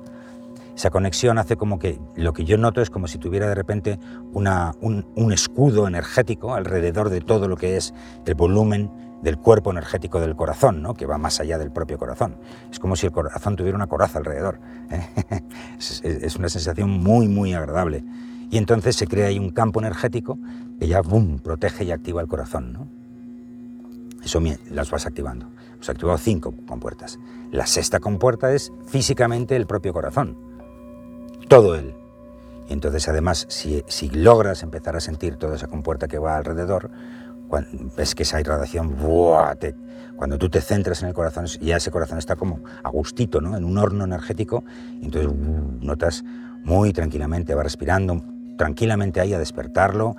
[0.78, 3.98] Esa conexión hace como que lo que yo noto es como si tuviera de repente
[4.32, 7.92] un escudo energético alrededor de todo lo que es
[8.24, 8.88] el volumen
[9.20, 10.94] del cuerpo energético del corazón, ¿no?
[10.94, 12.36] que va más allá del propio corazón.
[12.70, 14.60] Es como si el corazón tuviera una coraza alrededor.
[14.92, 15.42] ¿eh?
[15.80, 18.04] es, una sensación muy, muy agradable.
[18.48, 20.38] Y entonces se crea ahí un campo energético
[20.78, 22.72] que ya boom, protege y activa el corazón.
[22.72, 22.88] ¿no?
[24.22, 25.48] Eso las vas activando.
[25.74, 27.18] Hemos activado cinco compuertas.
[27.50, 30.46] La sexta compuerta es físicamente el propio corazón
[31.48, 31.94] todo él.
[32.68, 36.90] Y entonces además, si, si, logras empezar a sentir toda esa compuerta que va alrededor,
[37.96, 38.96] ves que esa irradiación,
[40.16, 43.56] cuando tú te centras en el corazón, ya ese corazón está como a gustito, ¿no?
[43.56, 44.64] en un horno energético,
[45.02, 46.24] entonces uh, notas
[46.64, 48.22] muy tranquilamente, va respirando
[48.58, 50.16] tranquilamente ahí a despertarlo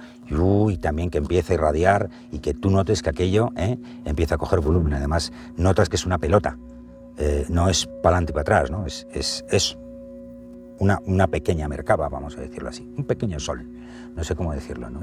[0.70, 3.78] y, también que empieza a irradiar y que tú notes que aquello ¿eh?
[4.06, 4.94] empieza a coger volumen.
[4.94, 6.58] Además, notas que es una pelota,
[7.18, 8.86] eh, no es para adelante y para atrás, ¿no?
[8.86, 9.78] es, es, es
[10.80, 13.68] una, pequeña mercaba, vamos a decirlo así, un pequeño sol,
[14.16, 14.90] no sé cómo decirlo.
[14.90, 15.02] ¿no?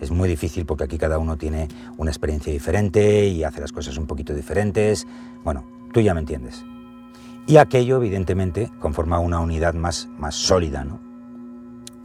[0.00, 3.96] es muy difícil porque aquí cada uno tiene una experiencia diferente y hace las cosas
[3.96, 5.06] un poquito diferentes.
[5.44, 6.64] Bueno, tú ya me entiendes.
[7.46, 11.00] Y aquello, evidentemente, conforma una unidad más, más sólida, ¿no?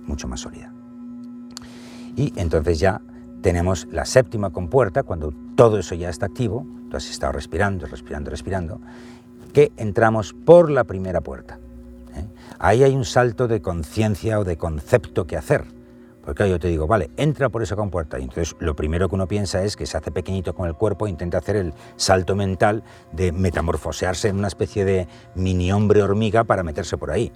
[0.08, 0.71] mucho más sólida.
[2.15, 3.01] Y entonces ya
[3.41, 8.32] tenemos la séptima compuerta, cuando todo eso ya está activo, tú has estado respirando, respirando,
[8.32, 8.82] respirando,
[9.54, 11.60] que entramos por la primera puerta.
[12.60, 15.65] Ahí hay un salto de conciencia o de concepto que hacer.
[16.24, 18.20] Porque yo te digo, vale, entra por esa compuerta.
[18.20, 21.06] Y entonces lo primero que uno piensa es que se hace pequeñito con el cuerpo
[21.06, 26.44] e intenta hacer el salto mental de metamorfosearse en una especie de mini hombre hormiga
[26.44, 27.32] para meterse por ahí.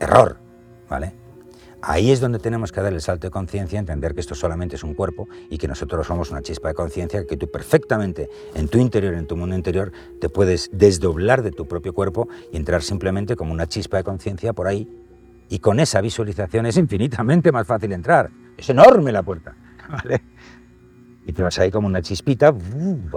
[0.00, 0.38] Error,
[0.88, 1.23] ¿vale?
[1.86, 4.84] Ahí es donde tenemos que dar el salto de conciencia, entender que esto solamente es
[4.84, 8.78] un cuerpo y que nosotros somos una chispa de conciencia, que tú perfectamente en tu
[8.78, 13.36] interior, en tu mundo interior, te puedes desdoblar de tu propio cuerpo y entrar simplemente
[13.36, 14.88] como una chispa de conciencia por ahí.
[15.50, 18.30] Y con esa visualización es infinitamente más fácil entrar.
[18.56, 19.54] Es enorme la puerta.
[19.90, 20.22] ¿vale?
[21.26, 22.54] Y te vas ahí como una chispita,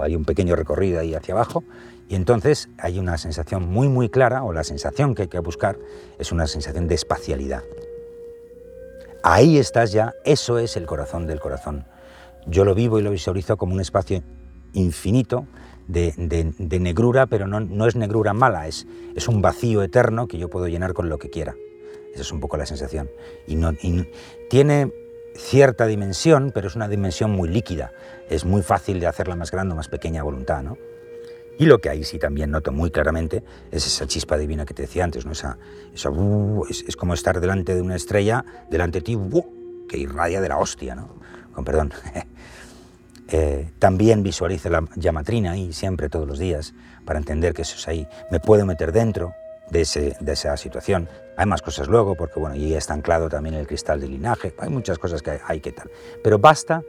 [0.02, 1.64] hay un pequeño recorrido ahí hacia abajo,
[2.06, 5.78] y entonces hay una sensación muy, muy clara, o la sensación que hay que buscar
[6.18, 7.62] es una sensación de espacialidad.
[9.22, 11.86] Ahí estás ya, eso es el corazón del corazón.
[12.46, 14.22] Yo lo vivo y lo visualizo como un espacio
[14.72, 15.46] infinito
[15.88, 16.14] de,
[16.80, 20.92] negrura, pero no, es negrura mala, es, es un vacío eterno que yo puedo llenar
[20.92, 21.56] con lo que quiera.
[22.12, 23.10] Esa es un poco la sensación.
[23.46, 23.72] Y, no,
[24.50, 24.92] tiene
[25.34, 27.92] cierta dimensión, pero es una dimensión muy líquida.
[28.28, 30.62] Es muy fácil de hacerla más grande o más pequeña a voluntad.
[30.62, 30.76] ¿no?
[31.58, 33.42] Y lo que ahí sí también noto muy claramente
[33.72, 35.32] es esa chispa divina que te decía antes, ¿no?
[35.32, 35.58] esa,
[36.08, 40.48] uh, es, como estar delante de una estrella, delante de ti, uh, que irradia de
[40.48, 41.18] la hostia, ¿no?
[41.52, 41.92] con perdón.
[43.30, 46.72] Eh, también visualice la llamatrina ahí siempre, todos los días,
[47.04, 48.08] para entender que eso es ahí.
[48.30, 49.34] Me puedo meter dentro
[49.68, 51.10] de, ese, de esa situación.
[51.36, 54.70] Hay más cosas luego, porque bueno, y está anclado también el cristal de linaje, hay
[54.70, 55.90] muchas cosas que hay, hay que tal.
[56.24, 56.82] Pero basta,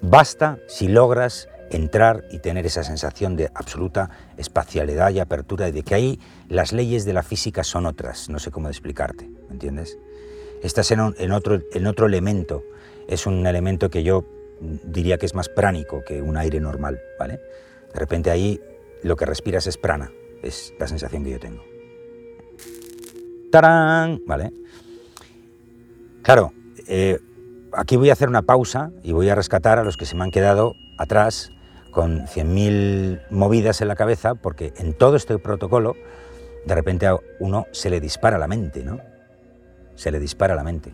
[0.00, 5.82] basta si logras entrar y tener esa sensación de absoluta espacialidad y apertura y de
[5.82, 9.98] que ahí las leyes de la física son otras, no sé cómo explicarte, ¿me entiendes?
[10.62, 12.62] Estás en, otro, en otro elemento,
[13.08, 14.24] es un elemento que yo
[14.84, 17.40] diría que es más pránico que un aire normal, ¿vale?
[17.92, 18.60] De repente ahí
[19.02, 20.10] lo que respiras es prana,
[20.42, 21.62] es la sensación que yo tengo.
[23.50, 24.22] ¡Tarán!
[24.26, 24.52] ¿Vale?
[26.22, 26.52] Claro,
[26.88, 27.18] eh,
[27.72, 30.24] aquí voy a hacer una pausa y voy a rescatar a los que se me
[30.24, 31.50] han quedado atrás
[31.94, 35.94] con 100.000 movidas en la cabeza, porque en todo este protocolo,
[36.66, 38.98] de repente a uno se le dispara la mente, ¿no?
[39.94, 40.92] Se le dispara la mente.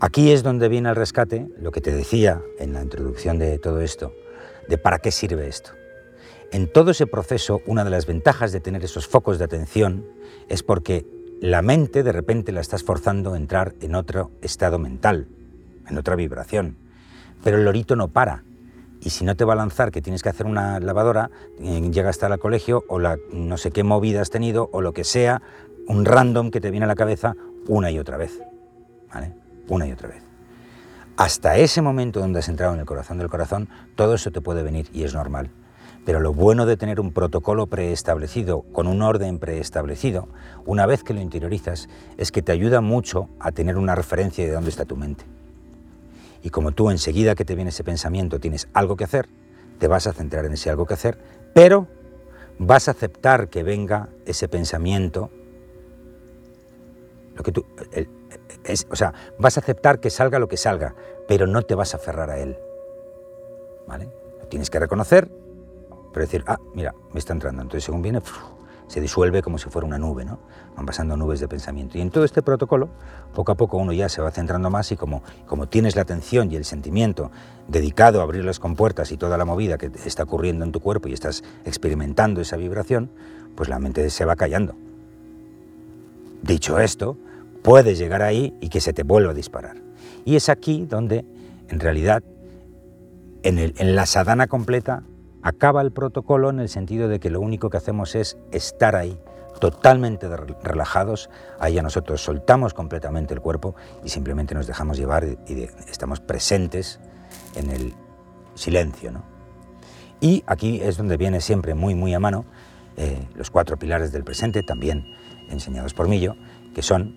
[0.00, 3.82] Aquí es donde viene el rescate, lo que te decía en la introducción de todo
[3.82, 4.14] esto,
[4.66, 5.72] de para qué sirve esto.
[6.50, 10.06] En todo ese proceso, una de las ventajas de tener esos focos de atención
[10.48, 11.06] es porque
[11.42, 15.28] la mente de repente la estás forzando a entrar en otro estado mental,
[15.86, 16.78] en otra vibración.
[17.44, 18.42] Pero el lorito no para,
[19.00, 22.10] y si no te va a lanzar que tienes que hacer una lavadora, eh, llega
[22.10, 25.42] hasta el colegio o la no sé qué movida has tenido o lo que sea,
[25.88, 27.34] un random que te viene a la cabeza
[27.66, 28.40] una y otra vez.
[29.12, 29.34] ¿Vale?
[29.68, 30.22] Una y otra vez.
[31.16, 34.62] Hasta ese momento donde has entrado en el corazón del corazón, todo eso te puede
[34.62, 35.50] venir y es normal.
[36.06, 40.28] Pero lo bueno de tener un protocolo preestablecido, con un orden preestablecido,
[40.64, 44.52] una vez que lo interiorizas, es que te ayuda mucho a tener una referencia de
[44.52, 45.24] dónde está tu mente.
[46.42, 49.28] Y como tú enseguida que te viene ese pensamiento tienes algo que hacer,
[49.78, 51.18] te vas a centrar en ese algo que hacer,
[51.54, 51.86] pero
[52.58, 55.30] vas a aceptar que venga ese pensamiento,
[57.34, 57.64] lo que tú,
[58.90, 60.94] o sea, vas a aceptar que salga lo que salga,
[61.26, 62.58] pero no te vas a aferrar a él.
[63.86, 64.08] ¿Vale?
[64.40, 65.30] Lo tienes que reconocer,
[66.12, 67.62] pero decir, ah, mira, me está entrando.
[67.62, 68.20] Entonces, según viene,
[68.90, 70.40] se disuelve como si fuera una nube, ¿no?
[70.76, 71.96] Van pasando nubes de pensamiento.
[71.96, 72.88] Y en todo este protocolo,
[73.32, 76.50] poco a poco uno ya se va centrando más y como, como tienes la atención
[76.50, 77.30] y el sentimiento
[77.68, 81.06] dedicado a abrir las compuertas y toda la movida que está ocurriendo en tu cuerpo
[81.06, 83.12] y estás experimentando esa vibración,
[83.54, 84.74] pues la mente se va callando.
[86.42, 87.16] Dicho esto,
[87.62, 89.76] puedes llegar ahí y que se te vuelva a disparar.
[90.24, 91.24] Y es aquí donde,
[91.68, 92.24] en realidad,
[93.44, 95.04] en, en la sadhana completa,
[95.42, 99.18] acaba el protocolo en el sentido de que lo único que hacemos es estar ahí,
[99.60, 100.28] totalmente
[100.62, 101.28] relajados,
[101.58, 103.74] ahí a nosotros soltamos completamente el cuerpo
[104.04, 107.00] y simplemente nos dejamos llevar y estamos presentes
[107.56, 107.94] en el
[108.54, 109.12] silencio.
[109.12, 109.22] ¿no?
[110.20, 112.44] Y aquí es donde viene siempre muy, muy a mano
[112.96, 115.04] eh, los cuatro pilares del presente, también
[115.48, 116.36] enseñados por Millo,
[116.74, 117.16] que son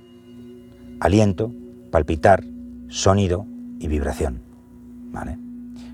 [1.00, 1.52] aliento,
[1.92, 2.44] palpitar,
[2.88, 3.46] sonido
[3.80, 4.42] y vibración.
[5.12, 5.43] ¿vale?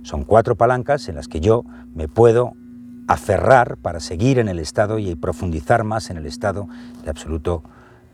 [0.10, 2.54] Son cuatro palancas en las que yo me puedo
[3.08, 6.68] aferrar para seguir en el estado y profundizar más en el estado
[7.04, 7.62] de absoluto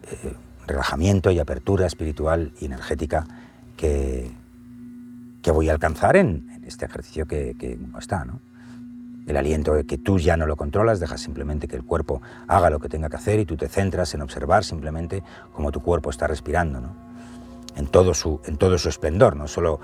[0.04, 0.34] eh,
[0.68, 3.26] relajamiento y apertura espiritual y energética
[3.78, 4.30] que,
[5.42, 7.56] que voy a alcanzar en, este ejercicio que,
[7.98, 8.26] está.
[9.26, 12.82] El aliento que tú ya no lo controlas, dejas simplemente que el cuerpo haga lo
[12.82, 15.24] que tenga que hacer y tú te centras en observar simplemente
[15.54, 16.94] cómo tu cuerpo está respirando.
[17.76, 19.80] En todo su, en todo su esplendor, no solo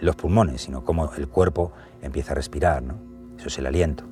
[0.00, 1.72] los pulmones, sino cómo el cuerpo
[2.02, 2.82] empieza a respirar.
[2.82, 2.94] ¿no?
[3.38, 4.04] Eso es el aliento.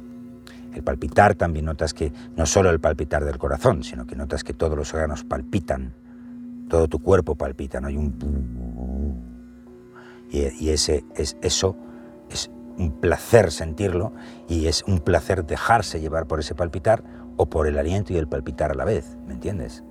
[0.74, 4.54] El palpitar también notas que no solo el palpitar del corazón, sino que notas que
[4.54, 5.94] todos los órganos palpitan,
[6.68, 7.88] todo tu cuerpo palpita, ¿no?
[7.88, 9.28] hay un...
[10.30, 11.74] Y, y ese, es, eso
[12.30, 14.12] es un placer sentirlo
[14.46, 17.02] y es un placer dejarse llevar por ese palpitar
[17.36, 19.82] o por el aliento y el palpitar a la vez, ¿me entiendes?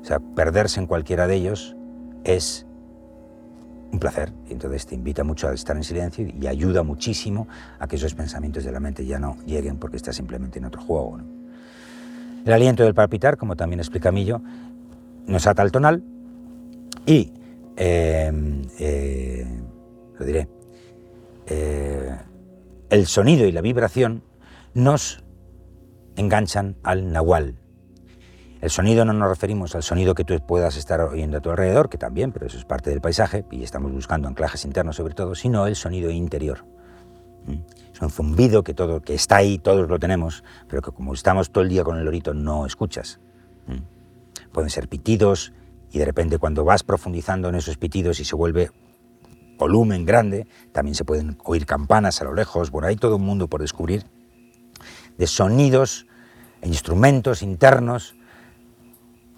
[0.00, 1.76] O sea, perderse en cualquiera de ellos
[2.24, 2.67] es
[3.92, 4.32] un placer.
[4.48, 8.64] Entonces te invita mucho a estar en silencio y ayuda muchísimo a que esos pensamientos
[8.64, 11.18] de la mente ya no lleguen porque estás simplemente en otro juego.
[12.44, 14.40] El aliento del palpitar, como también explica Millo,
[15.26, 16.02] nos ata al tonal
[17.04, 17.32] y,
[17.76, 19.46] em, eh,
[20.18, 20.48] lo diré,
[21.46, 22.16] eh,
[22.90, 24.22] el sonido y la vibración
[24.74, 25.22] nos
[26.16, 27.54] enganchan al nahual,
[28.60, 31.88] el sonido no nos referimos al sonido que tú puedas estar oyendo a tu alrededor,
[31.88, 35.36] que también, pero eso es parte del paisaje y estamos buscando anclajes internos sobre todo,
[35.36, 36.64] sino el sonido interior.
[37.46, 37.92] ¿Mm?
[37.92, 41.50] Es un zumbido que, todo, que está ahí, todos lo tenemos, pero que como estamos
[41.50, 43.20] todo el día con el lorito no escuchas.
[43.68, 44.50] ¿Mm?
[44.52, 45.52] Pueden ser pitidos
[45.92, 48.72] y de repente cuando vas profundizando en esos pitidos y se vuelve
[49.56, 53.46] volumen grande, también se pueden oír campanas a lo lejos, bueno, hay todo un mundo
[53.46, 54.04] por descubrir
[55.16, 56.06] de sonidos
[56.60, 58.17] e instrumentos internos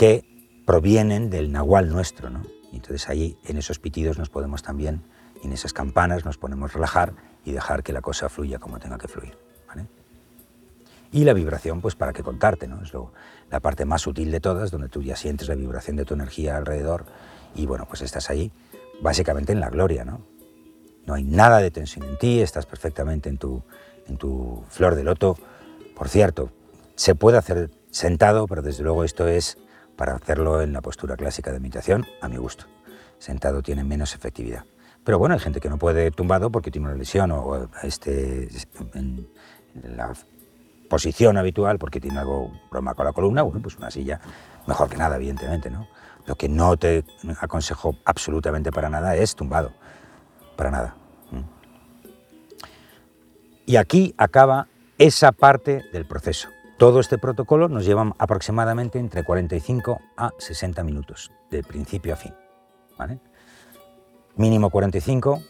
[0.01, 0.24] que
[0.64, 2.30] provienen del nahual nuestro.
[2.30, 2.40] ¿no?
[2.72, 5.03] Entonces ahí en esos pitidos nos podemos también,
[5.42, 7.12] y en esas campanas nos podemos relajar
[7.44, 9.36] y dejar que la cosa fluya como tenga que fluir.
[11.12, 12.80] Y la vibración, pues para qué contarte, ¿no?
[12.82, 13.12] es lo,
[13.51, 16.57] la parte más sutil de todas, donde tú ya sientes la vibración de tu energía
[16.57, 17.05] alrededor
[17.55, 18.53] y bueno, pues estás ahí
[19.03, 20.07] básicamente en la gloria.
[20.07, 20.22] ¿no?
[21.05, 23.62] no hay nada de tensión en ti, estás perfectamente en tu,
[24.07, 25.36] en tu flor de loto.
[25.94, 26.53] Por cierto,
[26.94, 29.59] se puede hacer sentado, pero desde luego esto es
[30.01, 32.64] para hacerlo en la postura clásica de meditación, a mi gusto.
[33.18, 34.64] Sentado tiene menos efectividad.
[35.05, 38.48] Pero bueno, hay gente que no puede tumbado porque tiene una lesión o este,
[38.94, 39.28] en
[39.74, 40.14] la
[40.88, 44.18] posición habitual porque tiene algo problema con la columna, bueno, pues una silla
[44.66, 45.86] mejor que nada, evidentemente, ¿no?
[46.24, 47.05] Lo que no te
[47.38, 49.74] aconsejo absolutamente para nada es tumbado,
[50.57, 50.96] para nada.
[53.66, 56.48] Y aquí acaba esa parte del proceso.
[56.80, 62.32] Todo este protocolo nos lleva aproximadamente entre 45 a 60 minutos, de principio a fin.
[64.36, 65.42] Mínimo 45.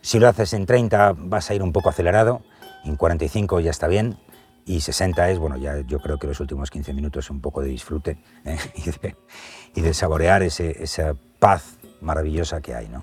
[0.00, 2.42] Si lo haces en 30 vas a ir un poco acelerado,
[2.84, 4.16] en 45 ya está bien,
[4.64, 7.70] y 60 es, bueno, ya yo creo que los últimos 15 minutos un poco de
[7.70, 8.58] disfrute ¿eh?
[9.74, 13.02] y, de, saborear esa paz maravillosa que hay, ¿no?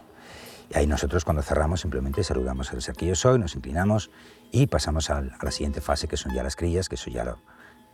[0.73, 4.09] Y ahí nosotros cuando cerramos simplemente saludamos al ser que yo soy, nos inclinamos
[4.51, 7.23] y pasamos a, la siguiente fase que son ya las crías, que eso ya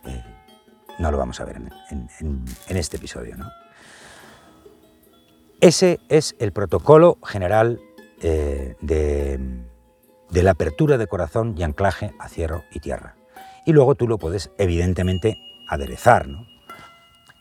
[0.04, 0.24] eh,
[0.98, 3.36] no lo vamos a ver en, este episodio.
[3.36, 3.50] ¿no?
[5.60, 7.80] Ese es el protocolo general
[8.22, 9.40] eh, de,
[10.42, 13.16] la apertura de corazón y anclaje a cielo y tierra.
[13.66, 15.38] Y luego tú lo puedes evidentemente
[15.68, 16.28] aderezar.
[16.28, 16.46] ¿no?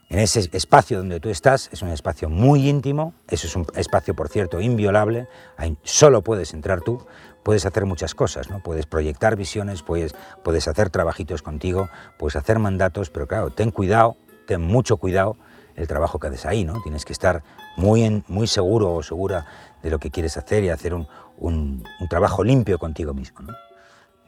[0.10, 4.14] En ese espacio donde tú estás es un espacio muy íntimo, eso es un espacio,
[4.16, 7.06] por cierto, inviolable, ahí solo puedes entrar tú,
[7.44, 8.62] puedes hacer muchas cosas, ¿no?
[8.62, 14.18] Puedes proyectar visiones, puedes, puedes hacer trabajitos contigo, puedes hacer mandatos, pero claro, ten cuidado,
[14.48, 15.38] ten mucho cuidado
[15.76, 16.82] el trabajo que haces ahí, ¿no?
[16.82, 17.44] Tienes que estar
[17.78, 19.46] muy, en, muy seguro o segura
[19.82, 23.40] de lo que quieres hacer y hacer un, un, trabajo limpio contigo mismo.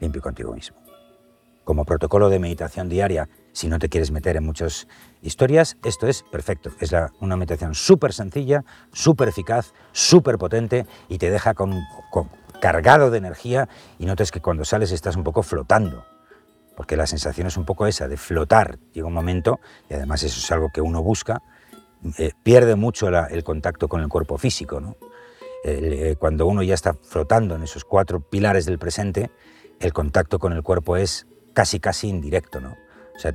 [0.00, 0.76] Limpio contigo mismo.
[1.64, 4.86] Como protocolo de meditación diaria, si no te quieres meter en muchas
[5.22, 6.70] historias, esto es perfecto.
[6.80, 12.28] Es la, una meditación súper sencilla, súper eficaz, súper potente y te deja con, con,
[12.60, 16.04] cargado de energía y notas que cuando sales estás un poco flotando.
[16.76, 18.78] Porque la sensación es un poco esa, de flotar.
[18.92, 21.40] Llega un momento, y además eso es algo que uno busca,
[22.18, 24.80] eh, pierde mucho el contacto con el cuerpo físico.
[24.80, 24.96] ¿no?
[25.64, 29.30] Eh, cuando uno ya está flotando en esos cuatro pilares del presente,
[29.80, 32.60] el contacto con el cuerpo es casi, casi indirecto.
[32.60, 32.76] ¿no?
[33.16, 33.34] O sea,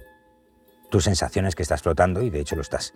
[0.90, 2.94] tu sensación es que estás flotando y de hecho lo estás.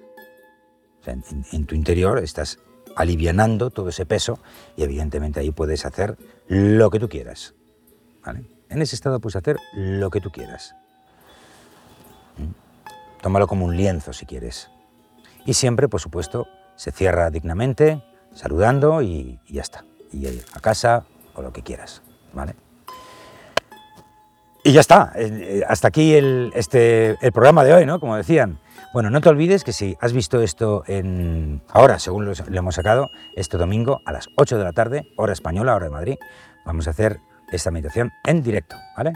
[1.06, 2.60] En, tu interior estás
[2.96, 4.40] alivianando todo ese peso
[4.76, 6.18] y evidentemente ahí puedes hacer
[6.48, 7.54] lo que tú quieras.
[8.26, 8.46] ¿vale?
[8.70, 10.76] En ese estado puedes hacer lo que tú quieras.
[12.38, 13.22] ¿Mm?
[13.22, 14.70] Tómalo como un lienzo si quieres.
[15.46, 19.86] Y siempre, por supuesto, se cierra dignamente, saludando y, ya está.
[20.12, 22.02] Y a casa o lo que quieras.
[22.34, 22.56] ¿vale?
[24.64, 25.12] Y ya está.
[25.16, 28.00] Eh, hasta aquí el, este, el programa de hoy, ¿no?
[28.00, 28.60] Como decían.
[28.94, 33.12] Bueno, no te olvides que si has visto esto en ahora, según lo, hemos sacado,
[33.36, 36.16] este domingo a las 8 de la tarde, hora española, hora de Madrid,
[36.66, 37.20] vamos a hacer
[37.52, 39.14] esta meditación en directo, ¿vale?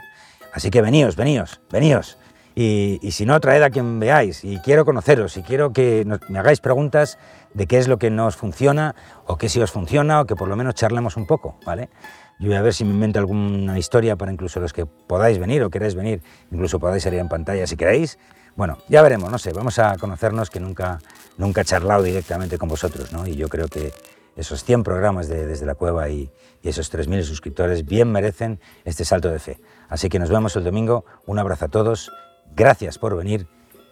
[0.53, 2.17] Así que veníos, veníos, veníos.
[2.55, 4.43] Y, si no, traed a quien veáis.
[4.43, 7.17] Y quiero conoceros y quiero que nos, me hagáis preguntas
[7.53, 8.95] de qué es lo que nos funciona
[9.25, 11.89] o qué si os funciona o que por lo menos charlemos un poco, ¿vale?
[12.37, 15.63] Yo voy a ver si me invento alguna historia para incluso los que podáis venir
[15.63, 18.17] o queráis venir, incluso podáis salir en pantalla si queréis.
[18.59, 20.99] Bueno, ya veremos, no sé, vamos a conocernos que nunca,
[21.37, 23.25] nunca he charlado directamente con vosotros, ¿no?
[23.25, 23.93] Y yo creo que
[24.35, 26.29] esos 100 programas de, desde la cueva y,
[26.61, 29.61] y esos 3.000 suscriptores bien merecen este salto de fe.
[29.87, 32.11] Así que nos vemos el domingo, un abrazo a todos,
[32.53, 33.47] gracias por venir,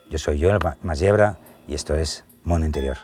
[0.10, 2.98] yo soy Joel Masiebra y esto es Mundo Interior.